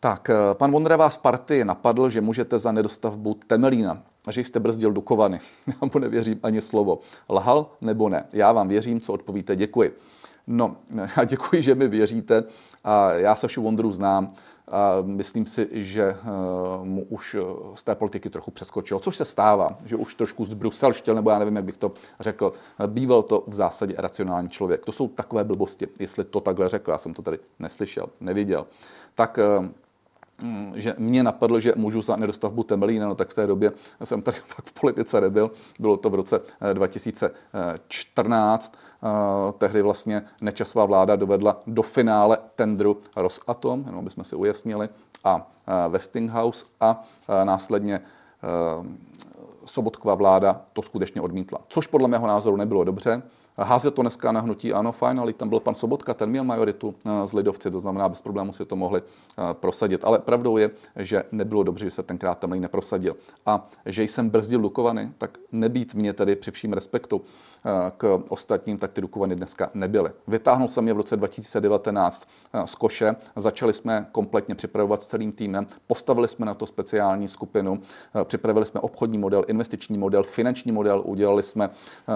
[0.00, 4.92] Tak, eh, pan Vondra vás partii napadl, že můžete za nedostavbu Temelína že jste brzdil
[4.92, 5.40] Dukovany.
[5.66, 7.00] Já mu nevěřím ani slovo.
[7.28, 8.24] Lhal nebo ne?
[8.32, 9.98] Já vám věřím, co odpovíte, děkuji.
[10.46, 10.76] No,
[11.16, 12.44] já děkuji, že mi věříte.
[12.84, 14.34] A já se Vondru znám.
[14.68, 16.16] A myslím si, že eh,
[16.82, 21.14] mu už eh, z té politiky trochu přeskočilo, což se stává, že už trošku zbruselštěl,
[21.14, 22.52] nebo já nevím, jak bych to řekl.
[22.86, 24.84] Býval to v zásadě racionální člověk.
[24.84, 28.66] To jsou takové blbosti, jestli to takhle řekl, já jsem to tady neslyšel, neviděl.
[29.14, 29.38] Tak
[30.74, 33.72] že mě napadlo, že můžu za nedostavbu Temelína, no tak v té době
[34.04, 35.50] jsem tady fakt v politice nebyl.
[35.78, 36.40] Bylo to v roce
[36.72, 38.74] 2014.
[38.74, 44.88] Eh, eh, tehdy vlastně nečasová vláda dovedla do finále tendru Rosatom, jenom bychom si ujasnili,
[45.24, 47.02] a eh, Westinghouse a
[47.44, 48.00] následně
[49.64, 51.58] Sobotková vláda to skutečně odmítla.
[51.68, 53.22] Což podle mého názoru nebylo dobře.
[53.62, 56.94] Házet to dneska na hnutí ano, fajn, ale tam byl pan Sobotka, ten měl majoritu
[57.06, 60.04] eh, z Lidovci, to znamená, bez problémů si to mohli eh, prosadit.
[60.04, 63.16] Ale pravdou je, že nebylo dobře, že se tenkrát tam neprosadil.
[63.46, 67.22] A že jsem brzdil Dukovany, tak nebýt mě tedy při vším respektu
[67.64, 70.10] eh, k ostatním, tak ty Dukovany dneska nebyly.
[70.26, 72.28] Vytáhnul jsem je v roce 2019
[72.64, 77.80] z koše, začali jsme kompletně připravovat s celým týmem, postavili jsme na to speciální skupinu,
[78.24, 81.70] připravili jsme obchodní model, investiční model, finanční model, udělali jsme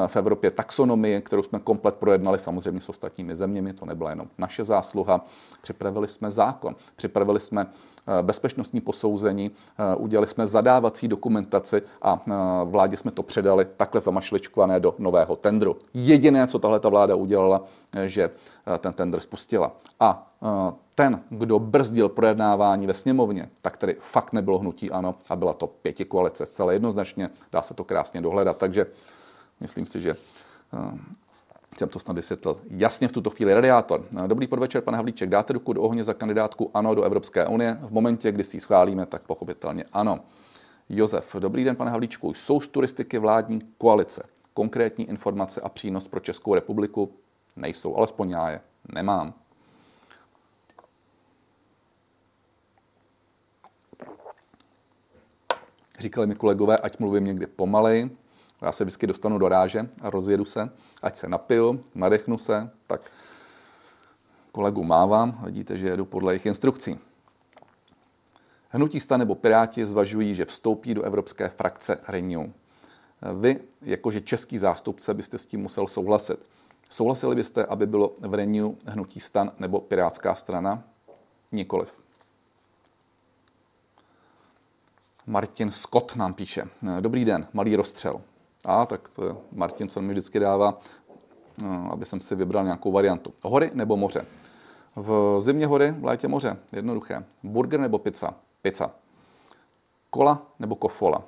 [0.06, 4.64] v Evropě taxonomii, kterou jsme komplet projednali samozřejmě s ostatními zeměmi, to nebyla jenom naše
[4.64, 5.25] zásluha.
[5.62, 12.33] Připravili jsme zákon, připravili jsme eh, bezpečnostní posouzení, eh, udělali jsme zadávací dokumentaci a eh,
[12.64, 15.77] vládě jsme to předali takhle zamašličkované do nového tendru.
[15.94, 17.64] Jediné, co tahle ta vláda udělala,
[18.07, 18.31] že
[18.79, 19.72] ten tender spustila.
[20.01, 20.33] A
[20.94, 25.66] ten, kdo brzdil projednávání ve sněmovně, tak tedy fakt nebylo hnutí ano a byla to
[25.66, 26.46] pěti koalice.
[26.46, 28.87] Zcela jednoznačně dá se to krásně dohledat, takže
[29.61, 30.16] myslím si, že
[31.78, 33.54] jsem to snad vysvětlil jasně v tuto chvíli.
[33.54, 34.04] Radiátor.
[34.26, 35.30] Dobrý podvečer, pane Havlíček.
[35.30, 37.78] Dáte ruku do ohně za kandidátku ANO do Evropské unie?
[37.82, 40.20] V momentě, kdy si ji schválíme, tak pochopitelně ano.
[40.88, 41.36] Josef.
[41.38, 42.34] Dobrý den, pane Havlíčku.
[42.34, 44.22] Jsou z turistiky vládní koalice.
[44.54, 47.12] Konkrétní informace a přínos pro Českou republiku
[47.56, 48.60] nejsou, alespoň já je
[48.92, 49.34] nemám.
[55.98, 58.10] Říkali mi kolegové, ať mluvím někdy pomalej,
[58.66, 60.70] já se vždycky dostanu do ráže a rozjedu se,
[61.02, 63.00] ať se napiju, nadechnu se, tak
[64.52, 66.98] kolegu mávám, vidíte, že jedu podle jejich instrukcí.
[68.68, 72.50] Hnutí stan nebo Piráti zvažují, že vstoupí do evropské frakce Renew.
[73.40, 76.50] Vy, jakože český zástupce, byste s tím musel souhlasit.
[76.90, 80.83] Souhlasili byste, aby bylo v Renew hnutí stan nebo Pirátská strana?
[81.52, 82.02] Nikoliv.
[85.26, 86.68] Martin Scott nám píše.
[87.00, 88.20] Dobrý den, malý rozstřel.
[88.66, 90.79] A tak to je Martin, co mi vždycky dává,
[91.62, 93.35] no, aby jsem si vybral nějakou variantu.
[93.44, 94.26] Hory nebo moře?
[94.96, 96.57] V zimě hory, v létě moře.
[96.72, 97.24] Jednoduché.
[97.42, 98.35] Burger nebo pizza?
[98.62, 98.90] Pizza.
[100.11, 101.24] Kola nebo kofola?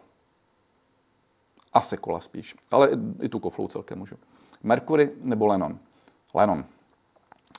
[1.72, 2.90] Asi kola spíš, ale
[3.22, 4.16] i tu koflou celkem můžu.
[4.62, 5.79] Mercury nebo Lenon?
[6.35, 6.64] Lenon.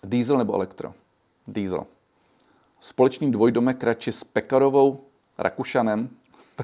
[0.04, 0.94] Diesel nebo elektro?
[1.48, 1.86] Diesel.
[2.80, 5.04] Společný dvojdomek radši s Pekarovou
[5.38, 6.10] Rakušanem,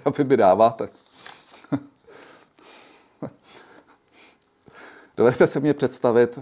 [0.04, 0.90] to vy by dáváte.
[5.18, 6.40] Dovedete se mě představit,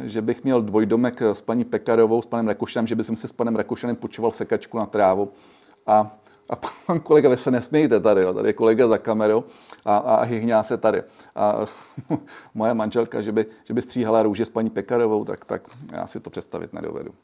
[0.00, 3.56] že bych měl dvojdomek s paní Pekarovou, s panem Rakušanem, že bych si s panem
[3.56, 5.32] Rakušanem počoval sekačku na trávu
[5.86, 6.16] a
[6.50, 8.34] a pan kolega, vy se nesmějte tady, jo.
[8.34, 9.44] tady je kolega za kamerou
[9.84, 11.02] a, a hyhňá se tady.
[11.34, 11.66] A
[12.54, 16.20] moje manželka, že by, že by stříhala růže s paní Pekarovou, tak, tak já si
[16.20, 17.14] to představit nedovedu.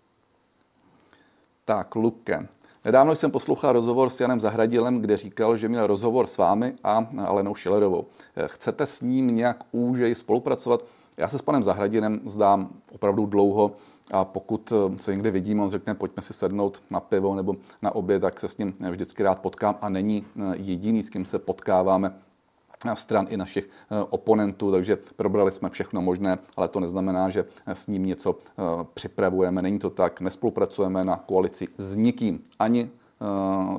[1.64, 2.48] Tak, Luke.
[2.86, 7.06] Nedávno jsem poslouchal rozhovor s Janem Zahradilem, kde říkal, že měl rozhovor s vámi a
[7.26, 8.06] Alenou Šilerovou.
[8.46, 10.84] Chcete s ním nějak úžej spolupracovat?
[11.16, 13.72] Já se s panem Zahradinem zdám opravdu dlouho
[14.12, 18.22] a pokud se někde vidím, on řekne, pojďme si sednout na pivo nebo na oběd,
[18.22, 22.14] tak se s ním vždycky rád potkám a není jediný, s kým se potkáváme
[22.94, 27.86] stran i našich eh, oponentů, takže probrali jsme všechno možné, ale to neznamená, že s
[27.86, 28.62] ním něco eh,
[28.94, 29.62] připravujeme.
[29.62, 33.26] Není to tak, nespolupracujeme na koalici s nikým, ani eh,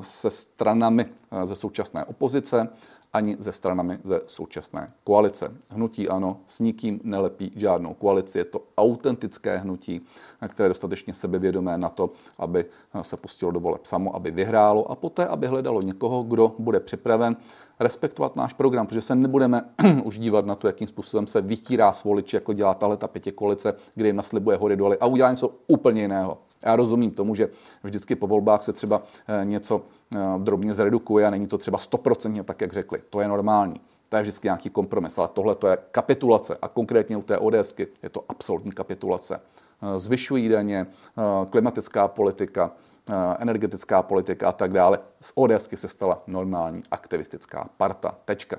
[0.01, 1.05] se stranami
[1.43, 2.69] ze současné opozice,
[3.17, 5.51] ani ze stranami ze současné koalice.
[5.69, 8.37] Hnutí ano, s nikým nelepí žádnou koalici.
[8.37, 10.01] Je to autentické hnutí,
[10.47, 12.65] které je dostatečně sebevědomé na to, aby
[13.01, 17.35] se pustilo do voleb samo, aby vyhrálo a poté, aby hledalo někoho, kdo bude připraven
[17.79, 19.61] respektovat náš program, protože se nebudeme
[20.03, 23.31] už dívat na to, jakým způsobem se vytírá s voliči, jako dělá tahle ta pětě
[23.31, 26.37] koalice, kde jim naslibuje hory doly a udělá něco úplně jiného.
[26.61, 27.49] Já rozumím tomu, že
[27.83, 29.81] vždycky po volbách se třeba eh, něco
[30.15, 32.99] eh, drobně zredukuje a není to třeba stoprocentně tak, jak řekli.
[33.09, 33.81] To je normální.
[34.09, 37.87] To je vždycky nějaký kompromis, ale tohle to je kapitulace a konkrétně u té ODSky
[38.03, 39.39] je to absolutní kapitulace.
[39.81, 40.87] Eh, zvyšují daně,
[41.49, 42.71] klimatická politika,
[43.39, 44.99] energetická politika a tak dále.
[45.21, 48.15] Z ODSky se stala normální aktivistická parta.
[48.25, 48.57] Tečka.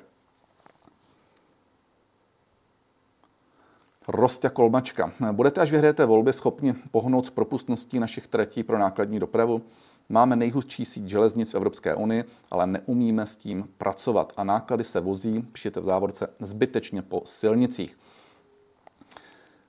[4.08, 5.12] Rostě Kolmačka.
[5.32, 9.62] Budete, až vyhrajete volby, schopni pohnout s propustností našich tratí pro nákladní dopravu?
[10.08, 15.00] Máme nejhustší síť železnic v Evropské unii, ale neumíme s tím pracovat a náklady se
[15.00, 17.98] vozí, píšete v závorce, zbytečně po silnicích.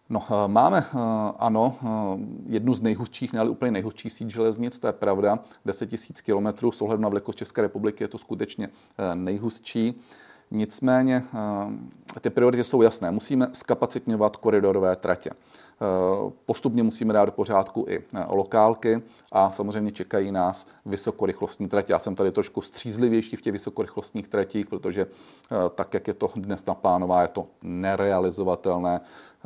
[0.10, 0.97] No, eh, máme, eh,
[1.39, 1.88] ano, eh,
[2.45, 6.82] jednu z nejhustších, ne úplně nejhustší síť železnic, to je pravda, 10 000 kilometrů, s
[6.82, 8.69] ohledem na velikost České republiky je to skutečně
[9.13, 10.02] nejhustší.
[10.51, 11.23] Nicméně
[12.21, 13.12] ty priority jsou jasné.
[13.12, 15.29] Musíme skapacitňovat koridorové tratě.
[16.45, 21.93] Postupně musíme dát do pořádku i lokálky a samozřejmě čekají nás vysokorychlostní tratě.
[21.93, 25.07] Já jsem tady trošku střízlivější v těch vysokorychlostních tratích, protože
[25.75, 29.01] tak, jak je to dnes naplánováno, je to nerealizovatelné.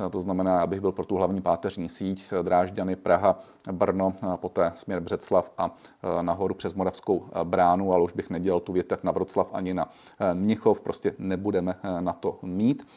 [0.10, 3.40] To znamená, abych byl pro tu hlavní páteřní síť Drážďany, Praha,
[3.72, 5.76] Brno, poté směr Břeclav a
[6.22, 9.90] nahoru přes Moravskou bránu, ale už bych nedělal tu větev na Vroclav ani na
[10.34, 12.88] Mnichov, prostě nebudeme na to mít.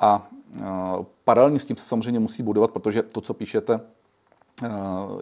[0.00, 0.28] A
[1.24, 3.80] paralelně s tím se samozřejmě musí budovat, protože to, co píšete,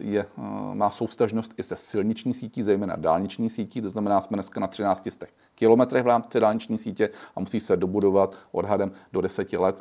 [0.01, 0.27] je,
[0.73, 5.09] má soustažnost i se silniční sítí, zejména dálniční sítí, to znamená, jsme dneska na 13
[5.55, 9.77] kilometrech v rámci dálniční sítě a musí se dobudovat odhadem do 10 let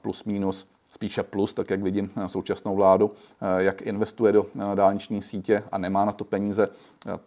[0.00, 3.12] plus minus spíše plus, tak jak vidím současnou vládu,
[3.58, 6.68] jak investuje do dálniční sítě a nemá na to peníze,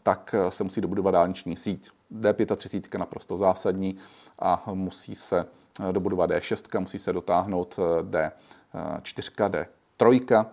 [0.03, 1.89] tak se musí dobudovat dálniční síť.
[2.13, 3.95] D35 je naprosto zásadní
[4.39, 5.45] a musí se
[5.91, 9.65] dobudovat D6, musí se dotáhnout D4,
[9.99, 10.45] D3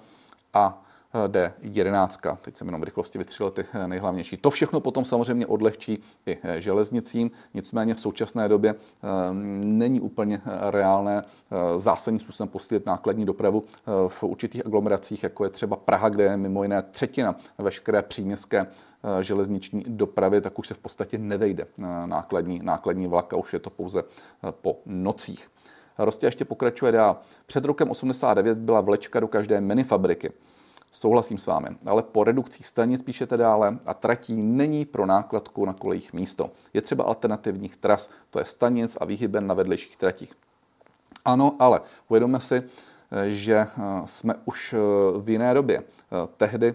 [0.54, 0.85] a
[1.26, 2.36] D11.
[2.40, 4.36] Teď jsem jenom v rychlosti vytřil ty nejhlavnější.
[4.36, 9.06] To všechno potom samozřejmě odlehčí i železnicím, nicméně v současné době eh,
[9.64, 15.50] není úplně reálné eh, zásadním způsobem posílit nákladní dopravu eh, v určitých aglomeracích, jako je
[15.50, 18.66] třeba Praha, kde je mimo jiné třetina veškeré příměstské
[19.20, 21.66] železniční dopravy, tak už se v podstatě nevejde
[22.06, 24.02] nákladní, nákladní vlak a už je to pouze
[24.50, 25.48] po nocích.
[25.98, 27.16] Rostě ještě pokračuje dál.
[27.46, 30.32] Před rokem 89 byla vlečka do každé minifabriky.
[30.96, 35.72] Souhlasím s vámi, ale po redukcích stanic píšete dále a tratí není pro nákladku na
[35.72, 36.50] kolejích místo.
[36.74, 40.32] Je třeba alternativních tras, to je stanic a výhyben na vedlejších tratích.
[41.24, 42.62] Ano, ale uvědomme si,
[43.26, 43.68] že eh,
[44.04, 44.78] jsme už eh,
[45.20, 45.78] v jiné době.
[45.78, 46.74] Eh, tehdy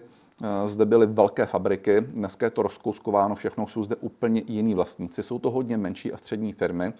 [0.66, 5.22] zde byly velké fabriky, dneska je to rozkouskováno, všechno jsou zde úplně jiní vlastníci.
[5.22, 6.92] Jsou to hodně menší a střední firmy.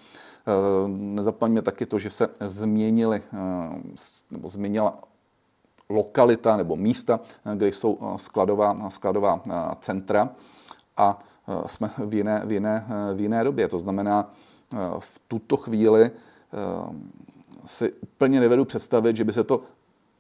[0.87, 3.23] Nezapomeňme taky to, že se změnily,
[4.31, 4.99] nebo změnila
[5.93, 7.21] lokalita nebo místa,
[7.55, 10.31] kde jsou eh, skladová, skladová eh, centra
[10.97, 13.69] a eh, jsme v jiné, v, jiné, v jiné době.
[13.69, 14.33] To znamená,
[14.99, 16.11] v tuto chvíli
[17.67, 19.63] si úplně nevedu představit, že by se to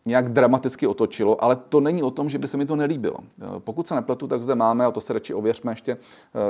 [0.04, 3.16] nějak dramaticky otočilo, ale to není o tom, že by se mi to nelíbilo.
[3.58, 5.96] Pokud se nepletu, tak zde máme, a to se radši ověřme ještě,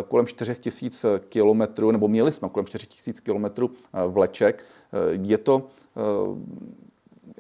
[0.08, 3.70] kolem 4000 kilometrů, nebo měli jsme kolem 4000 kilometrů
[4.08, 4.64] vleček.
[5.10, 5.66] Je to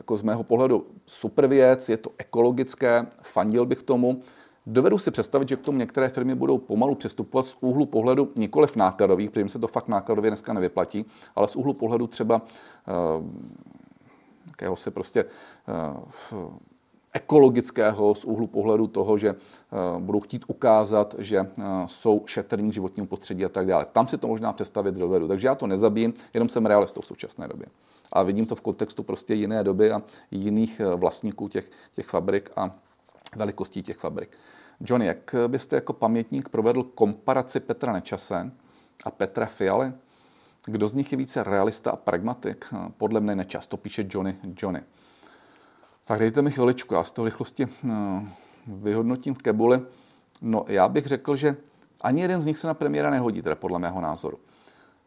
[0.02, 4.20] jako z mého pohledu super věc, je to ekologické, fandil bych tomu.
[4.66, 8.66] Dovedu si představit, že k tomu některé firmy budou pomalu přistupovat z úhlu pohledu nikoli
[8.66, 13.26] v nákladových, protože se to fakt nákladově dneska nevyplatí, ale z úhlu pohledu třeba uh,
[14.46, 15.24] jakého se prostě
[16.32, 16.50] uh,
[17.12, 21.46] ekologického z úhlu pohledu toho, že uh, budou chtít ukázat, že
[21.86, 23.86] jsou šetrní k životnímu prostředí a tak dále.
[23.92, 25.28] Tam si to možná představit dovedu.
[25.28, 27.66] Takže já to nezabijím, jenom jsem realistou v současné době
[28.12, 32.50] a vidím to v kontextu prostě jiné doby a jiných eh, vlastníků těch, těch fabrik
[32.56, 32.74] a
[33.36, 34.30] velikostí těch fabrik.
[34.80, 38.52] Johnny, jak byste jako pamětník provedl komparaci Petra Nečase
[39.04, 39.92] a Petra Fialy?
[40.66, 42.66] Kdo z nich je více realista a pragmatik?
[42.96, 44.82] Podle mne Nečas, to píše Johnny Johnny.
[46.04, 48.28] Tak dejte mi chviličku, já z toho rychlosti no,
[48.66, 49.80] vyhodnotím v Kebuli.
[50.42, 51.56] No, já bych řekl, že
[52.00, 54.38] ani jeden z nich se na premiéra nehodí, teda podle mého názoru.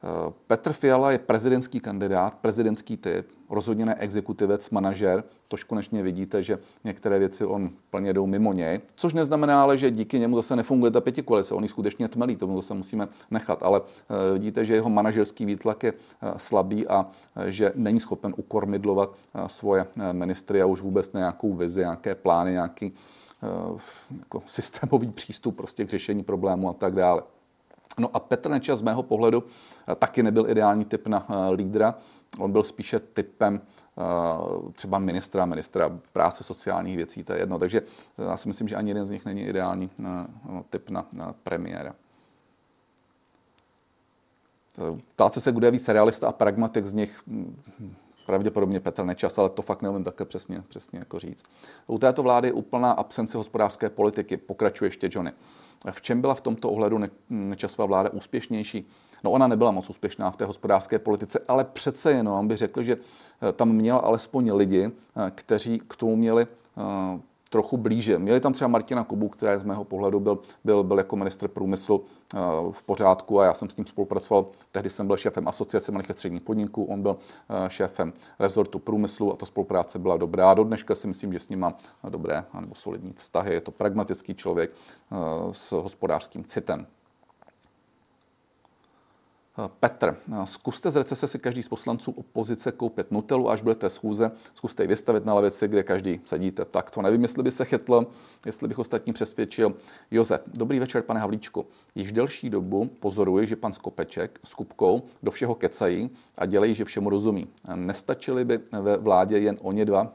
[0.05, 5.23] Eh, Petr Fiala je prezidentský kandidát, prezidentský typ, rozhodně ne exekutivec, manažer.
[5.47, 9.91] Tož konečně vidíte, že některé věci on plně jdou mimo něj, což neznamená ale, že
[9.91, 11.53] díky němu zase nefunguje ta pětikoalice.
[11.53, 13.63] On ji skutečně tmelí, tomu zase musíme nechat.
[13.63, 17.07] Ale eh, vidíte, že jeho manažerský výtlak je eh, slabý a
[17.47, 19.15] že není schopen ukormidlovat
[19.47, 22.93] svoje ministry a už vůbec nějakou vizi, nějaké plány, nějaký
[24.19, 27.21] jako systémový přístup prostě k řešení problému a tak dále.
[27.97, 29.43] No a Petr Nečas z mého pohledu
[29.87, 31.95] eh, taky nebyl ideální typ na eh, lídra.
[32.39, 37.59] On byl spíše typem eh, třeba ministra, ministra práce sociálních věcí, to je jedno.
[37.59, 37.81] Takže
[38.17, 39.89] já si myslím, že ani jeden z nich není ideální
[40.69, 41.05] typ na
[41.43, 41.95] premiéra.
[45.15, 49.49] Ptáte se, kdo je víc realista a pragmatik z nich, hm, pravděpodobně Petr Nečas, ale
[49.49, 51.45] to fakt neumím také přesně, přesně jako říct.
[51.87, 55.31] U této vlády je úplná absence hospodářské politiky, pokračuje ještě Johnny.
[55.91, 56.99] V čem byla v tomto ohledu
[57.30, 58.88] nečasová vláda úspěšnější?
[59.23, 62.97] No ona nebyla moc úspěšná v té hospodářské politice, ale přece jenom bych řekl, že
[62.97, 67.19] eh, tam měla alespoň lidi, eh, kteří k tomu měli eh,
[67.49, 68.19] trochu blíže.
[68.19, 71.97] Měli tam třeba Martina Kubu, který z mého pohledu byl, byl, byl jako ministr průmyslu
[71.97, 74.47] uh, v pořádku a já jsem s ním spolupracoval.
[74.71, 79.33] Tehdy jsem byl šéfem asociace malých a středních podniků, on byl uh, šéfem rezortu průmyslu
[79.33, 80.53] a ta spolupráce byla dobrá.
[80.53, 81.75] Do dneška si myslím, že s ním mám
[82.09, 83.53] dobré nebo solidní vztahy.
[83.53, 84.71] Je to pragmatický člověk
[85.11, 86.87] uh, s hospodářským citem.
[89.79, 94.83] Petr, zkuste z recese si každý z poslanců opozice koupit Nutelu, až budete schůze, zkuste
[94.83, 96.65] ji vystavit na lavici, kde každý sedíte.
[96.65, 98.05] Tak to nevím, jestli by se chytlo,
[98.45, 99.73] jestli bych ostatní přesvědčil.
[100.11, 101.65] Josef, dobrý večer, pane Havlíčku.
[101.95, 106.85] Již delší dobu pozoruji, že pan Skopeček s Kupkou do všeho kecají a dělají, že
[106.85, 107.47] všemu rozumí.
[107.75, 110.13] Nestačili by ve vládě jen oni dva,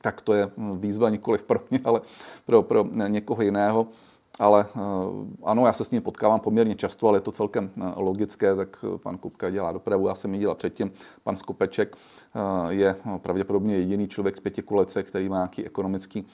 [0.00, 2.00] tak to je výzva nikoli pro mě, ale
[2.46, 3.86] pro, pro někoho jiného
[4.40, 4.80] ale eh,
[5.44, 8.84] ano, já se s ním potkávám poměrně často, ale je to celkem eh, logické, tak
[8.94, 11.96] eh, pan Kupka dělá dopravu, já jsem ji dělal předtím, pan Skopeček
[12.68, 16.26] je pravděpodobně jediný člověk z pěti kolece, který má nějaký ekonomický,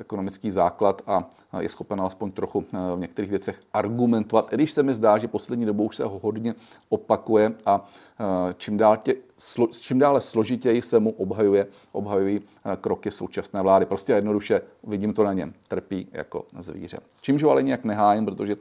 [0.00, 2.64] ekonomický základ a je schopen alespoň trochu
[2.96, 6.18] v některých věcech argumentovat, i když se mi zdá, že poslední dobou už se ho
[6.22, 6.54] hodně
[6.88, 7.86] opakuje a
[8.56, 9.14] čím, dál tě,
[9.80, 12.40] čím dále složitěji se mu obhajuje, obhajují
[12.80, 13.86] kroky současné vlády.
[13.86, 16.98] Prostě jednoduše vidím to na něm, trpí jako zvíře.
[17.20, 18.56] Čímž ho ale nějak nehájím, protože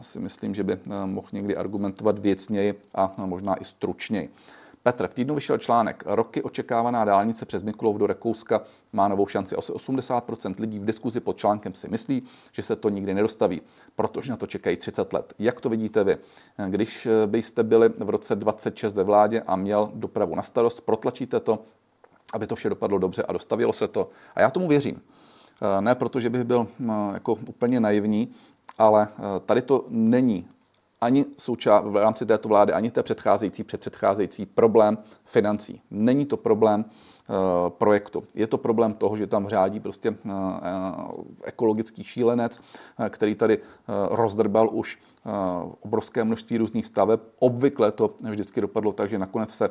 [0.00, 4.30] si myslím, že by mohl někdy argumentovat věcněji a možná i stručněji.
[4.84, 6.04] Petr, v týdnu vyšel článek.
[6.06, 8.62] Roky očekávaná dálnice přes Mikulov do Rakouska
[8.92, 9.56] má novou šanci.
[9.56, 12.22] Asi 80% lidí v diskuzi pod článkem si myslí,
[12.52, 13.62] že se to nikdy nedostaví,
[13.96, 15.34] protože na to čekají 30 let.
[15.38, 16.16] Jak to vidíte vy?
[16.68, 21.58] Když byste byli v roce 26 ve vládě a měl dopravu na starost, protlačíte to,
[22.32, 24.10] aby to vše dopadlo dobře a dostavilo se to.
[24.34, 25.02] A já tomu věřím.
[25.80, 26.66] Ne proto, že bych byl
[27.14, 28.34] jako úplně naivní,
[28.78, 29.08] ale
[29.46, 30.48] tady to není
[31.00, 35.82] ani souča- v rámci této vlády, ani té předcházející, předcházející problém financí.
[35.90, 37.34] Není to problém uh,
[37.70, 38.24] projektu.
[38.34, 40.16] Je to problém toho, že tam řádí prostě uh,
[41.44, 42.60] ekologický šílenec,
[43.08, 43.58] který tady
[44.10, 44.98] rozdrbal už
[45.80, 47.20] obrovské množství různých staveb.
[47.38, 49.70] Obvykle to vždycky dopadlo tak, že nakonec se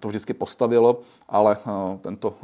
[0.00, 1.56] to vždycky postavilo, ale
[2.00, 2.34] tento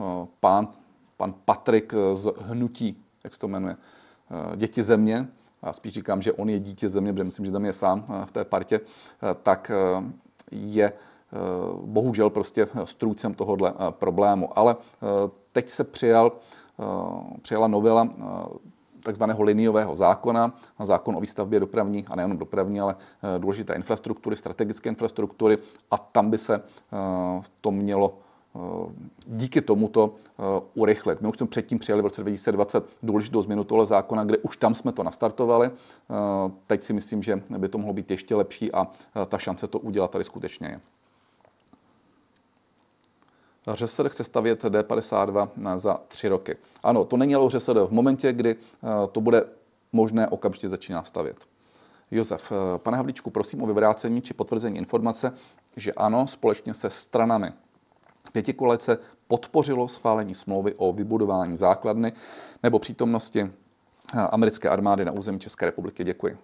[0.40, 0.68] pán,
[1.16, 3.76] pan Patrik z Hnutí, jak se to jmenuje,
[4.56, 5.28] Děti země,
[5.62, 8.26] a spíš říkám, že on je dítě země, protože myslím, že tam je sám eh,
[8.26, 10.02] v té partě, eh, tak eh,
[10.50, 10.92] je
[11.82, 14.58] bohužel prostě strůjcem tohohle problému.
[14.58, 14.76] Ale
[15.52, 16.32] teď se přijal,
[17.42, 18.08] přijala novela
[19.02, 22.96] takzvaného liniového zákona, zákon o výstavbě dopravní, a nejenom dopravní, ale
[23.38, 25.58] důležité infrastruktury, strategické infrastruktury
[25.90, 26.62] a tam by se
[27.60, 28.18] to mělo
[29.26, 30.42] díky tomuto eh,
[30.74, 31.20] urychlit.
[31.20, 34.74] My už jsme předtím přijali v roce 2020 důležitou změnu tohle zákona, kde už tam
[34.74, 35.66] jsme to nastartovali.
[35.70, 38.86] Eh, teď si myslím, že by to mohlo být ještě lepší a
[39.28, 40.80] ta šance to udělat tady skutečně je.
[43.74, 46.56] ŘSD chce stavět D52 za tři roky.
[46.82, 47.68] Ano, to není ale ŘSD.
[47.68, 48.56] V momentě, kdy
[49.12, 49.44] to bude
[49.92, 51.36] možné, okamžitě začíná stavět.
[52.10, 55.32] Josef, pane Havlíčku, prosím o vyvrácení či potvrzení informace,
[55.76, 57.48] že ano, společně se stranami
[58.32, 58.98] pětikolece
[59.28, 62.12] podpořilo schválení smlouvy o vybudování základny
[62.62, 66.04] nebo přítomnosti eh, americké armády na území České republiky.
[66.04, 66.38] Děkuji.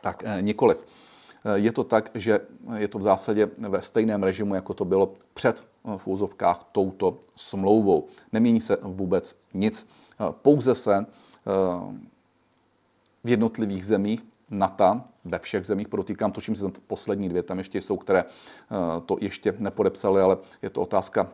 [0.00, 0.78] Tak eh, nikoliv.
[1.54, 2.40] je to tak, že
[2.76, 5.64] je to v zásadě ve stejném režimu, jako to bylo před
[5.96, 8.08] v úzovkách touto smlouvou.
[8.32, 9.88] Nemění se vůbec nic.
[10.42, 11.06] Pouze se
[13.24, 17.96] v jednotlivých zemích NATO, ve všech zemích, podotýkám, tuším, že poslední dvě tam ještě jsou,
[17.96, 18.24] které
[19.06, 21.28] to ještě nepodepsali, ale je to otázka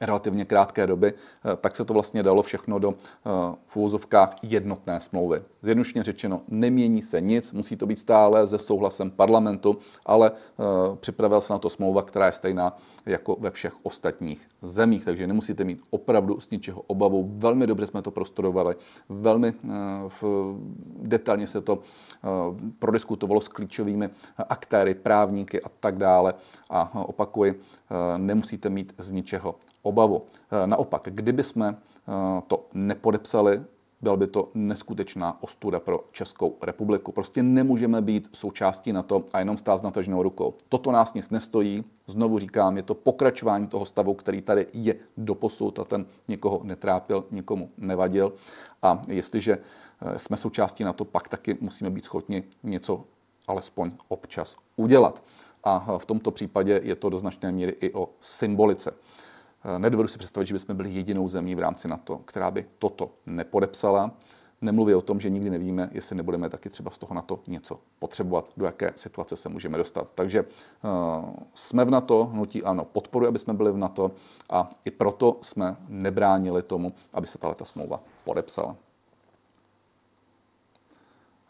[0.00, 3.30] relativně krátké doby, eh, tak se to vlastně dalo všechno do eh,
[3.66, 5.42] v úvozovkách jednotné smlouvy.
[5.62, 11.40] Zjednodušeně řečeno, nemění se nic, musí to být stále se souhlasem parlamentu, ale eh, připravil
[11.40, 12.76] se na to smlouva, která je stejná
[13.06, 17.30] jako ve všech ostatních zemích, takže nemusíte mít opravdu z ničeho obavu.
[17.38, 18.74] Velmi dobře jsme to prostudovali,
[19.08, 19.52] velmi
[21.02, 21.78] detailně se to
[22.78, 24.10] prodiskutovalo s klíčovými
[24.48, 26.34] aktéry, právníky a tak dále.
[26.70, 27.60] A opakuji,
[28.16, 30.26] nemusíte mít z ničeho obavu.
[30.50, 33.64] Eh, naopak, kdyby jsme eh, to nepodepsali,
[34.00, 37.12] byla by to neskutečná ostuda pro Českou republiku.
[37.12, 40.54] Prostě nemůžeme být součástí na to a jenom stát s nataženou rukou.
[40.68, 41.84] Toto nás nic nestojí.
[42.06, 47.24] Znovu říkám, je to pokračování toho stavu, který tady je doposud a ten někoho netrápil,
[47.30, 48.32] nikomu nevadil.
[48.82, 49.58] A jestliže
[50.00, 53.04] eh, jsme součástí na to, pak taky musíme být schopni něco
[53.46, 55.22] alespoň občas udělat.
[55.64, 58.94] A v tomto případě je to do značné míry i o symbolice.
[59.64, 63.10] Eh, nedovedu si představit, že bychom byli jedinou zemí v rámci NATO, která by toto
[63.26, 64.10] nepodepsala.
[64.60, 67.80] Nemluví o tom, že nikdy nevíme, jestli nebudeme taky třeba z toho na to něco
[67.98, 70.08] potřebovat, do jaké situace se můžeme dostat.
[70.14, 70.48] Takže uh,
[71.54, 74.10] jsme v NATO, hnutí ano, podporuje, aby jsme byli v NATO
[74.50, 78.76] a i proto jsme nebránili tomu, aby se tato smlouva podepsala.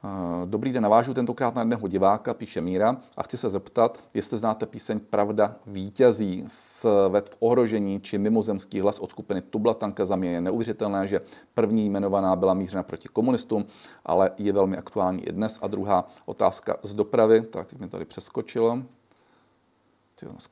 [0.07, 4.39] Eh, dobrý den, navážu tentokrát na jedného diváka, píše Míra, a chci se zeptat, jestli
[4.39, 10.07] znáte píseň Pravda vítězí Svet v ohrožení či mimozemský hlas od skupiny Tublatanka.
[10.07, 11.21] Za mě je neuvěřitelné, že
[11.55, 13.67] první jmenovaná byla mířena proti komunistům,
[14.05, 15.59] ale je velmi aktuální i dnes.
[15.63, 18.79] A druhá otázka z dopravy, tak mi tady přeskočilo.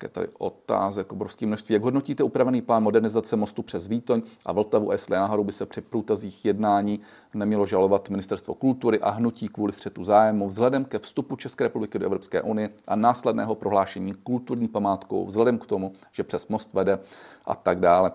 [0.02, 1.72] Je tady otázek obrovské množství.
[1.72, 5.80] Jak hodnotíte upravený plán modernizace mostu přes Vítoň a Vltavu jestli náhodou by se při
[5.80, 7.00] průtazích jednání
[7.34, 12.06] nemělo žalovat Ministerstvo kultury a hnutí kvůli střetu zájmu vzhledem ke vstupu České republiky do
[12.06, 16.98] Evropské unie a následného prohlášení kulturní památkou vzhledem k tomu, že přes most vede
[17.44, 18.12] a tak dále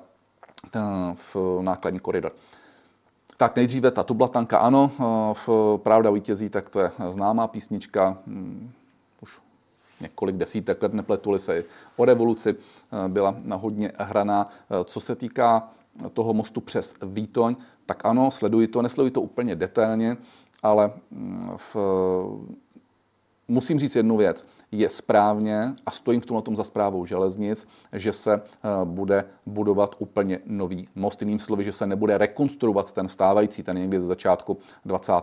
[1.34, 2.32] v nákladní koridor.
[3.38, 4.92] Tak nejdříve ta tublatanka, ano,
[5.46, 8.72] v Pravda vítězí, tak to je známá písnička, hm,
[10.02, 11.64] několik desítek let, nepletuli se
[11.98, 14.50] o revoluci, eh, byla hodně hraná.
[14.50, 15.70] Eh, co se týká
[16.14, 20.18] toho mostu přes Vítoň, tak ano, sleduji to, nesleduji to úplně detailně,
[20.64, 21.76] ale mm, v,
[23.50, 28.14] musím říct jednu věc je správně a stojím v tomhle tom za zprávou železnic, že
[28.14, 28.42] se eh,
[28.84, 31.22] bude budovat úplně nový most.
[31.22, 35.14] Jiným slovy, že se nebude rekonstruovat ten stávající, ten někdy ze začátku 20.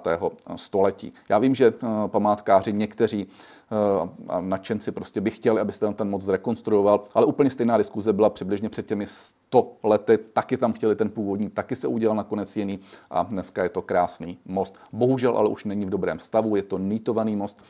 [0.57, 1.13] století.
[1.29, 6.11] Já vím, že eh, památkáři někteří eh, nadšenci prostě by chtěli, aby se ten, ten
[6.11, 10.97] most zrekonstruoval, ale úplně stejná diskuze byla přibližně před těmi 100 lety, taky tam chtěli
[10.97, 14.75] ten původní, taky se udělal nakonec jiný a dneska je to krásný most.
[14.93, 17.63] Bohužel ale už není v dobrém stavu, je to nýtovaný most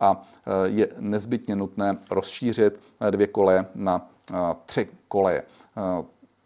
[0.00, 4.36] a e, je nezbytně nutné rozšířit e, dvě koleje na e,
[4.66, 5.42] tři koleje.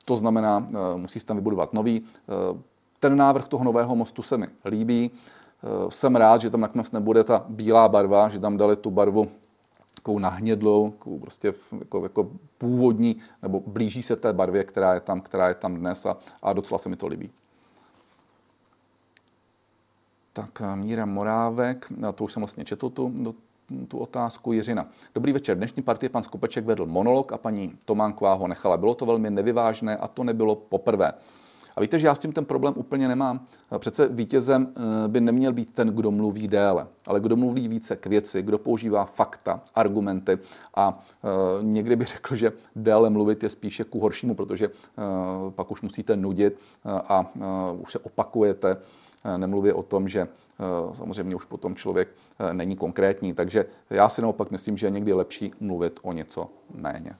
[0.05, 2.05] To znamená, musí se tam vybudovat nový.
[3.01, 5.11] Ten návrh toho nového mostu se mi líbí.
[5.89, 9.29] Jsem rád, že tam nakonec nebude ta bílá barva, že tam dali tu barvu
[9.95, 15.21] takovou nahnědlou, takovou prostě jako, jako původní, nebo blíží se té barvě, která je tam,
[15.21, 17.31] která je tam dnes a, a docela se mi to líbí.
[20.33, 23.35] Tak eh, Míra Morávek, to už jsem vlastně četl tu,
[23.89, 24.53] tu otázku.
[24.53, 24.89] Jiřina.
[25.15, 25.57] Dobrý večer.
[25.57, 28.77] Dnešní partie pan Skopeček vedl monolog a paní Tománková ho nechala.
[28.77, 31.13] Bylo to velmi nevyvážné a to nebylo poprvé.
[31.77, 33.47] A víte, že já s tím ten problém úplně nemám.
[33.79, 38.07] Přece vítězem eh, by neměl být ten, kdo mluví déle, ale kdo mluví více k
[38.07, 40.39] věci, kdo používá fakta, argumenty
[40.77, 40.99] a
[41.63, 44.71] někdy bych řekl, že déle mluvit je spíše ku horšímu, protože
[45.51, 47.31] pak už musíte nudit a
[47.81, 48.77] už se opakujete Eh,
[49.37, 53.35] nemluvě o tom, že eh, samozřejmě už potom člověk eh, není konkrétní.
[53.35, 57.15] Takže já si naopak myslím, že je někdy lepší mluvit o něco méně.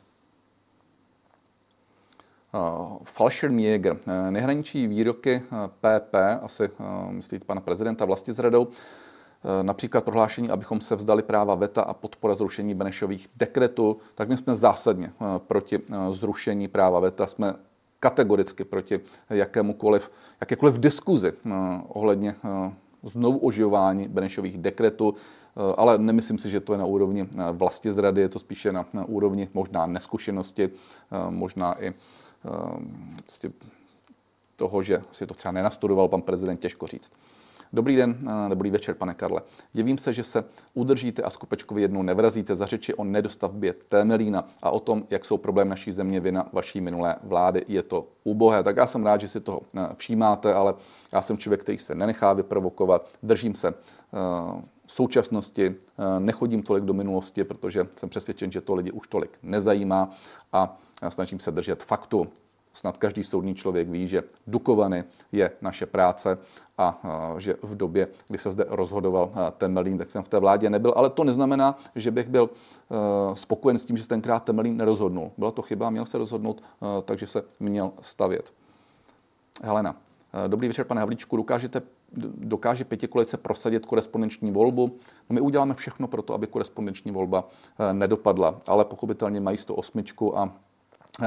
[3.05, 3.97] Falschirmjäger.
[4.31, 5.43] Nehraničí výroky
[5.81, 6.71] PP, asi
[7.11, 8.69] myslíte pana prezidenta vlasti zradou,
[9.63, 14.55] například prohlášení, abychom se vzdali práva VETA a podpora zrušení Benešových dekretů, tak my jsme
[14.55, 15.79] zásadně proti
[16.11, 17.27] zrušení práva VETA.
[17.27, 17.55] Jsme
[18.01, 21.51] kategoricky proti jakémukoliv, jakékoliv diskuzi eh,
[21.89, 22.73] ohledně eh,
[23.03, 28.21] znovu oživování Benešových dekretů, eh, ale nemyslím si, že to je na úrovni vlasti zrady,
[28.21, 30.71] je to spíše na, úrovni možná neskušenosti,
[31.31, 31.95] možná i
[33.23, 33.53] prostě
[34.57, 37.13] toho, že si to třeba nenastudoval pan prezident, těžko říct.
[37.73, 38.19] Dobrý den,
[38.49, 39.43] dobrý večer, pane Karle.
[39.73, 40.45] Divím se, že se
[40.75, 45.39] udržíte a Skopečkovi jednou nevrazíte za řeči o nedostavbě Temelína a o tom, jak jsou
[45.39, 47.65] problém naší země vina vaší minulé vlády.
[47.69, 48.63] Je to ubohé.
[48.63, 49.61] Tak já jsem rád, že si toho
[49.97, 50.75] všímáte, ale
[51.13, 53.09] já jsem člověk, který se nenechá vyprovokovat.
[53.23, 53.75] Držím se
[54.87, 55.75] současnosti,
[56.19, 60.11] nechodím tolik do minulosti, protože jsem přesvědčen, že to lidi už tolik nezajímá
[60.53, 62.27] a snažím se držet faktu.
[62.73, 66.39] Snad každý soudní člověk ví, že Dukovany je naše práce
[66.79, 67.03] a
[67.39, 70.93] že v době, kdy se zde rozhodoval Temelín, tak jsem v té vládě nebyl.
[70.97, 72.51] Ale to neznamená, že bych byl
[73.35, 75.31] spokojen s tím, že se tenkrát Temelín nerozhodnul.
[75.39, 76.63] Byla to chyba, měl se rozhodnout,
[77.05, 78.53] takže se měl stavět.
[79.63, 79.97] Helena.
[80.47, 81.37] Dobrý večer, pane Havlíčku.
[81.37, 81.83] Dokážete,
[82.35, 84.99] dokáže pětikolice prosadit korespondenční volbu?
[85.31, 87.49] No my uděláme všechno pro to, aby korespondenční volba
[87.93, 90.05] nedopadla, ale pochopitelně mají 108
[90.35, 90.57] a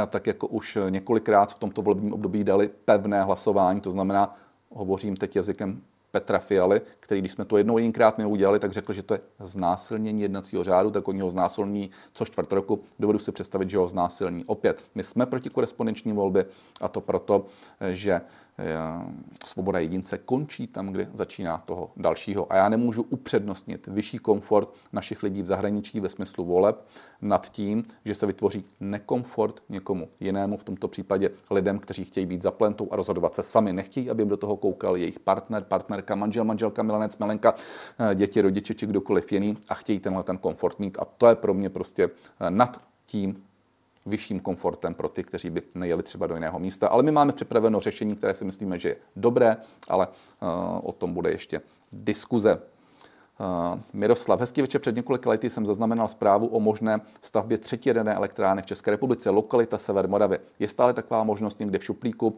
[0.09, 4.35] tak jako už několikrát v tomto volebním období dali pevné hlasování, to znamená,
[4.69, 5.81] hovořím teď jazykem
[6.11, 9.19] Petra Fialy, který, když jsme to jednou jedinkrát mi udělali, tak řekl, že to je
[9.39, 12.83] znásilnění jednacího řádu, tak oni ho znásilní co čtvrt roku.
[12.99, 14.85] Dovedu si představit, že ho znásilní opět.
[14.95, 16.45] My jsme proti korespondenční volbě
[16.81, 17.45] a to proto,
[17.91, 18.21] že
[19.45, 22.53] svoboda jedince končí tam, kde začíná toho dalšího.
[22.53, 26.87] A já nemůžu upřednostnit vyšší komfort našich lidí v zahraničí ve smyslu voleb
[27.21, 32.41] nad tím, že se vytvoří nekomfort někomu jinému, v tomto případě lidem, kteří chtějí být
[32.41, 33.73] za plentou a rozhodovat se sami.
[33.73, 37.55] Nechtějí, aby jim do toho koukal jejich partner, partnerka, manžel, manželka, milenec, milenka,
[38.11, 40.97] eh, děti, rodiče či kdokoliv jiný a chtějí tenhle ten komfort mít.
[40.99, 43.43] A to je pro mě prostě eh, nad tím,
[44.05, 46.87] vyšším komfortem pro ty, kteří by nejeli třeba do jiného místa.
[46.87, 49.57] Ale my máme připraveno řešení, které si myslíme, že je dobré,
[49.89, 50.49] ale uh,
[50.83, 52.61] o tom bude ještě diskuze.
[53.39, 54.81] Uh, Miroslav, hezký večer.
[54.81, 59.29] Před několika lety jsem zaznamenal zprávu o možné stavbě třetí jaderné elektrárny v České republice,
[59.29, 60.39] lokalita Sever Moravy.
[60.59, 62.27] Je stále taková možnost někde v šuplíku?
[62.27, 62.33] Uh,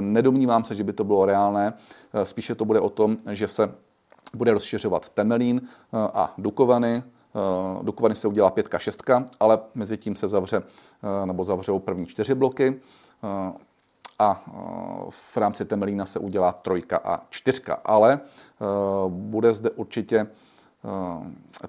[0.00, 1.72] nedomnívám se, že by to bylo reálné.
[2.22, 3.74] Spíše to bude o tom, že se
[4.34, 5.60] bude rozšiřovat Temelín
[5.92, 7.02] a Dukovany,
[7.34, 12.06] Eh, Dukovany se udělá pětka, šestka, ale mezi tím se zavře eh, nebo zavřou první
[12.06, 12.80] čtyři bloky
[13.24, 13.52] eh,
[14.18, 14.44] a
[15.10, 17.74] v rámci Temelína se udělá trojka a čtyřka.
[17.84, 18.20] Ale
[19.08, 20.26] bude zde určitě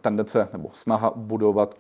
[0.02, 1.76] tendence nebo snaha budovat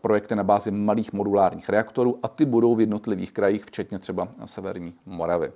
[0.00, 4.94] projekty na bázi malých modulárních reaktorů a ty budou v jednotlivých krajích, včetně třeba Severní
[5.06, 5.52] Moravy.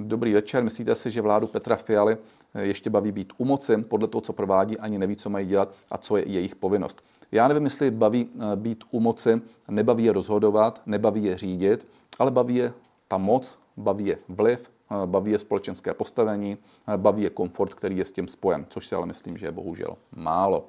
[0.00, 0.64] Dobrý večer.
[0.64, 2.18] Myslíte si, že vládu Petra Fialy
[2.60, 5.98] ještě baví být u moci, podle toho, co provádí, ani neví, co mají dělat a
[5.98, 7.02] co je jejich povinnost.
[7.32, 9.40] Já nevím, jestli baví eh, být u moci,
[9.70, 11.86] nebaví je rozhodovat, nebaví je řídit,
[12.18, 12.72] ale baví je
[13.08, 17.96] ta moc, baví je vliv, eh, baví je společenské postavení, eh, baví je komfort, který
[17.96, 20.68] je s tím spojen, což si ale myslím, že je bohužel málo.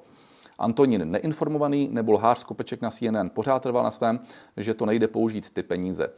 [0.58, 4.20] Antonín neinformovaný nebo lhář Skopeček na CNN pořád trval na svém,
[4.56, 6.10] že to nejde použít ty peníze.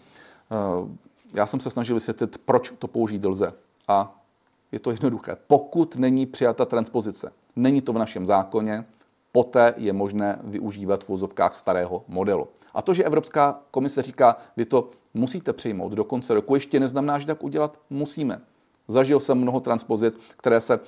[1.34, 3.52] Já jsem se snažil vysvětlit, proč to použít lze.
[3.88, 4.22] A
[4.72, 5.36] je to jednoduché.
[5.46, 8.84] Pokud není přijata transpozice, není to v našem zákoně,
[9.32, 12.48] poté je možné využívat v vozovkách starého modelu.
[12.74, 17.18] A to, že Evropská komise říká, vy to musíte přijmout do konce roku, ještě neznamená,
[17.18, 18.40] že tak udělat musíme.
[18.88, 20.84] Zažil jsem mnoho transpozic, které se uh,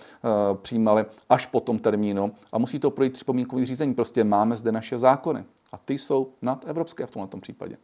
[0.62, 3.94] přijímaly až po tom termínu a musí to projít připomínkový řízení.
[3.94, 7.76] Prostě máme zde naše zákony a ty jsou nad evropské v tomto případě.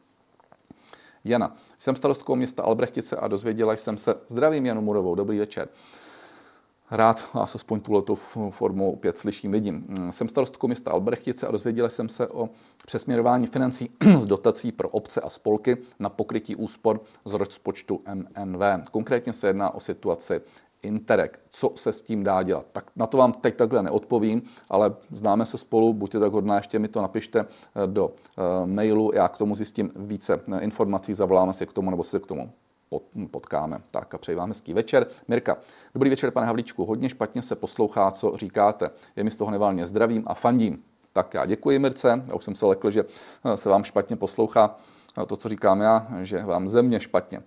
[1.24, 1.56] Jana.
[1.78, 5.68] Jsem starostkou města Albrechtice a dozvěděla jsem se, zdravím Janu Murovou, dobrý večer.
[6.90, 8.16] Rád vás aspoň tuto
[8.50, 9.86] formu opět slyším, vidím.
[10.10, 12.48] Jsem starostkou města Albrechtice a dozvěděla jsem se o
[12.86, 18.90] přesměrování financí z dotací pro obce a spolky na pokrytí úspor z rozpočtu MNV.
[18.90, 20.40] Konkrétně se jedná o situaci
[20.82, 21.40] Interreg.
[21.50, 22.66] Co se s tím dá dělat?
[22.72, 26.78] Tak na to vám teď takhle neodpovím, ale známe se spolu, buďte tak hodná, ještě
[26.78, 28.12] mi to napište eh, do uh,
[28.66, 32.26] mailu, já k tomu zjistím více eh, informací, zavoláme si k tomu nebo se k
[32.26, 32.52] tomu
[33.30, 33.80] potkáme.
[33.90, 35.06] Tak a přeji vám hezký večer.
[35.28, 35.56] Mirka,
[35.94, 36.84] dobrý večer, pane Havlíčku.
[36.84, 38.90] Hodně špatně se poslouchá, co říkáte.
[39.16, 40.82] Je mi z toho nevalně zdravím a fandím.
[41.12, 42.22] Tak já děkuji, Mirce.
[42.28, 43.04] Já už jsem se lekl, že
[43.54, 44.76] se vám špatně poslouchá
[45.26, 47.42] to, co říkám já, že vám země špatně.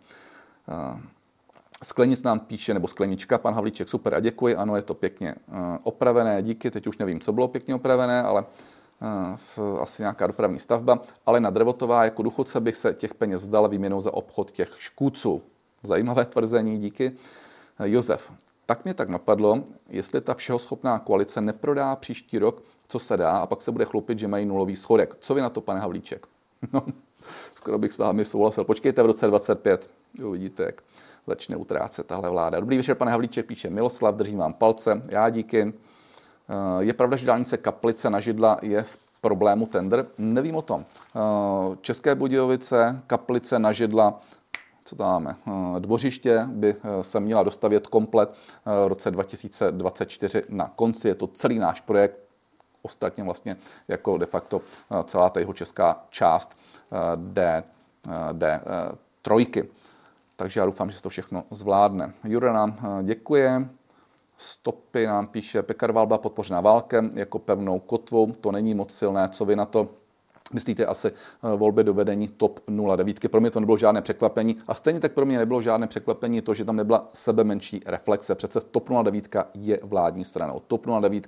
[1.84, 5.80] Sklenic nám píše, nebo sklenička, pan Havlíček, super a děkuji, ano, je to pěkně eh,
[5.84, 8.46] opravené, díky, teď už nevím, co bylo pěkně opravené, ale
[9.02, 13.42] eh, v, asi nějaká dopravní stavba, ale na Drvotová jako duchoce bych se těch peněz
[13.42, 15.42] vzdal výměnou za obchod těch škůdců.
[15.84, 17.12] Zajímavé tvrzení, díky.
[17.80, 18.32] Eh, Josef,
[18.66, 23.32] tak mě tak napadlo, jestli ta všeho schopná koalice neprodá příští rok, co se dá,
[23.32, 25.16] a pak se bude chlupit, že mají nulový schodek.
[25.20, 26.28] Co vy na to, pane Havlíček?
[26.74, 26.86] No,
[27.56, 28.64] skoro bych s vámi souhlasil.
[28.64, 29.90] Počkejte v roce 25,
[30.24, 30.82] uvidíte, jak
[31.28, 32.60] začne utrácet tahle vláda.
[32.60, 35.62] Dobrý večer, pane Havlíček, píše Miloslav, držím vám palce, já díky.
[35.64, 40.06] Eh, je pravda, že dálnice Kaplice na Židla je v problému tender?
[40.18, 40.86] Nevím o tom.
[41.16, 41.20] Eh,
[41.82, 44.20] České Budějovice, Kaplice na Židla,
[44.86, 45.36] co tam máme?
[45.80, 48.34] Dvořiště by se měla dostavět komplet
[48.66, 51.08] v roce 2024 na konci.
[51.08, 52.20] Je to celý náš projekt,
[52.82, 53.58] ostatně vlastně
[53.88, 54.62] jako de facto
[55.04, 56.58] celá ta jeho česká část
[57.16, 57.64] D,
[58.34, 58.62] D
[59.22, 59.70] trojky.
[60.36, 62.14] Takže já doufám, že se to všechno zvládne.
[62.24, 63.70] Jura nám děkuje.
[64.38, 69.46] Stopy nám píše, Pekar byla podpořená válkem jako pevnou kotvou, to není moc silné, co
[69.46, 69.90] vy na to
[70.54, 72.60] Myslíte asi eh, volby do vedení TOP
[72.96, 73.30] 09.
[73.30, 76.54] Pro mě to nebylo žádné překvapení a stejně tak pro mě nebylo žádné překvapení to,
[76.54, 78.36] že tam nebyla sebe menší reflexe.
[78.36, 80.62] Přece TOP 09 je vládní stranou.
[80.68, 81.28] TOP 09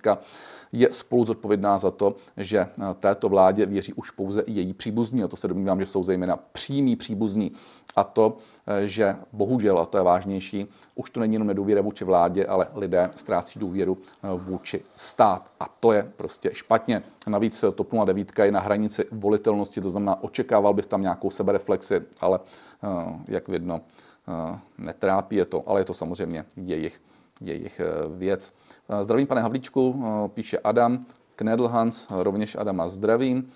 [0.71, 5.23] je spolu zodpovědná za to, že eh, této vládě věří už pouze její příbuzní.
[5.23, 7.51] A to se domnívám, že jsou zejména přímí příbuzní.
[7.95, 8.54] A to, eh,
[8.85, 13.09] že bohužel, a to je vážnější, už to není jenom nedůvěra vůči vládě, ale lidé
[13.15, 13.97] ztrácí důvěru
[14.37, 15.51] vůči stát.
[15.59, 17.03] A to je prostě špatně.
[17.27, 22.39] Navíc TOP 09 je na hranici volitelnosti, to znamená, očekával bych tam nějakou sebereflexi, ale
[22.83, 23.81] eh, jak vidno,
[24.27, 27.01] eh, netrápí je to, ale je to samozřejmě jejich,
[27.41, 27.85] jejich eh,
[28.17, 28.53] věc.
[29.01, 30.03] Zdravím, pane Havlíčku,
[30.33, 31.05] píše Adam.
[31.35, 33.47] Knedlhans, rovněž Adama zdravím.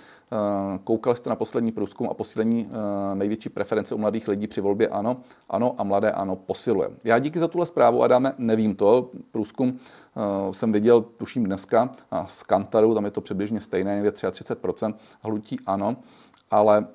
[0.83, 2.69] Koukal jste na poslední průzkum a posílení
[3.13, 5.17] největší preference u mladých lidí při volbě ano.
[5.49, 6.89] Ano a mladé ano posiluje.
[7.03, 9.09] Já díky za tuhle zprávu, Adame, nevím to.
[9.31, 9.79] Průzkum
[10.51, 11.89] jsem viděl, tuším dneska,
[12.25, 15.95] z Kantaru, tam je to přibližně stejné, někde 33% hlutí ano,
[16.51, 16.87] ale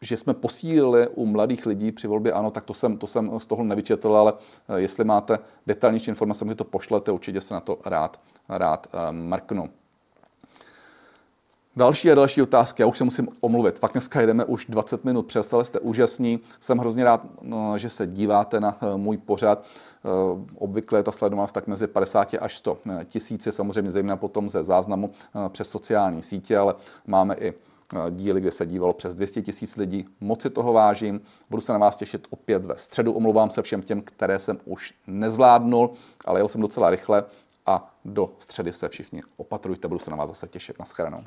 [0.00, 3.46] že jsme posílili u mladých lidí při volbě ano, tak to jsem, to jsem z
[3.46, 4.32] toho nevyčetl, ale
[4.76, 9.70] jestli máte detailnější informace, mi to pošlete, určitě se na to rád, rád mrknu.
[11.78, 13.78] Další a další otázky, já už se musím omluvit.
[13.78, 16.40] Fakt dneska jedeme už 20 minut přes, ale jste úžasní.
[16.60, 19.64] Jsem hrozně rád, no, že se díváte na eh, můj pořad.
[19.64, 20.08] Eh,
[20.58, 24.64] obvykle je ta sledovanost tak mezi 50 až 100 eh, tisíci, samozřejmě zejména potom ze
[24.64, 25.10] záznamu
[25.48, 26.74] přes sociální sítě, ale
[27.06, 27.54] máme i
[28.10, 30.06] díly, kde se dívalo přes 200 tisíc lidí.
[30.20, 31.20] Moc si toho vážím.
[31.50, 33.12] Budu se na vás těšit opět ve středu.
[33.12, 35.90] Omlouvám se všem těm, které jsem už nezvládnul,
[36.24, 37.24] ale jel jsem docela rychle
[37.68, 39.88] a do středy se všichni opatrujte.
[39.88, 40.78] Budu se na vás zase těšit.
[40.78, 41.24] Naschledanou.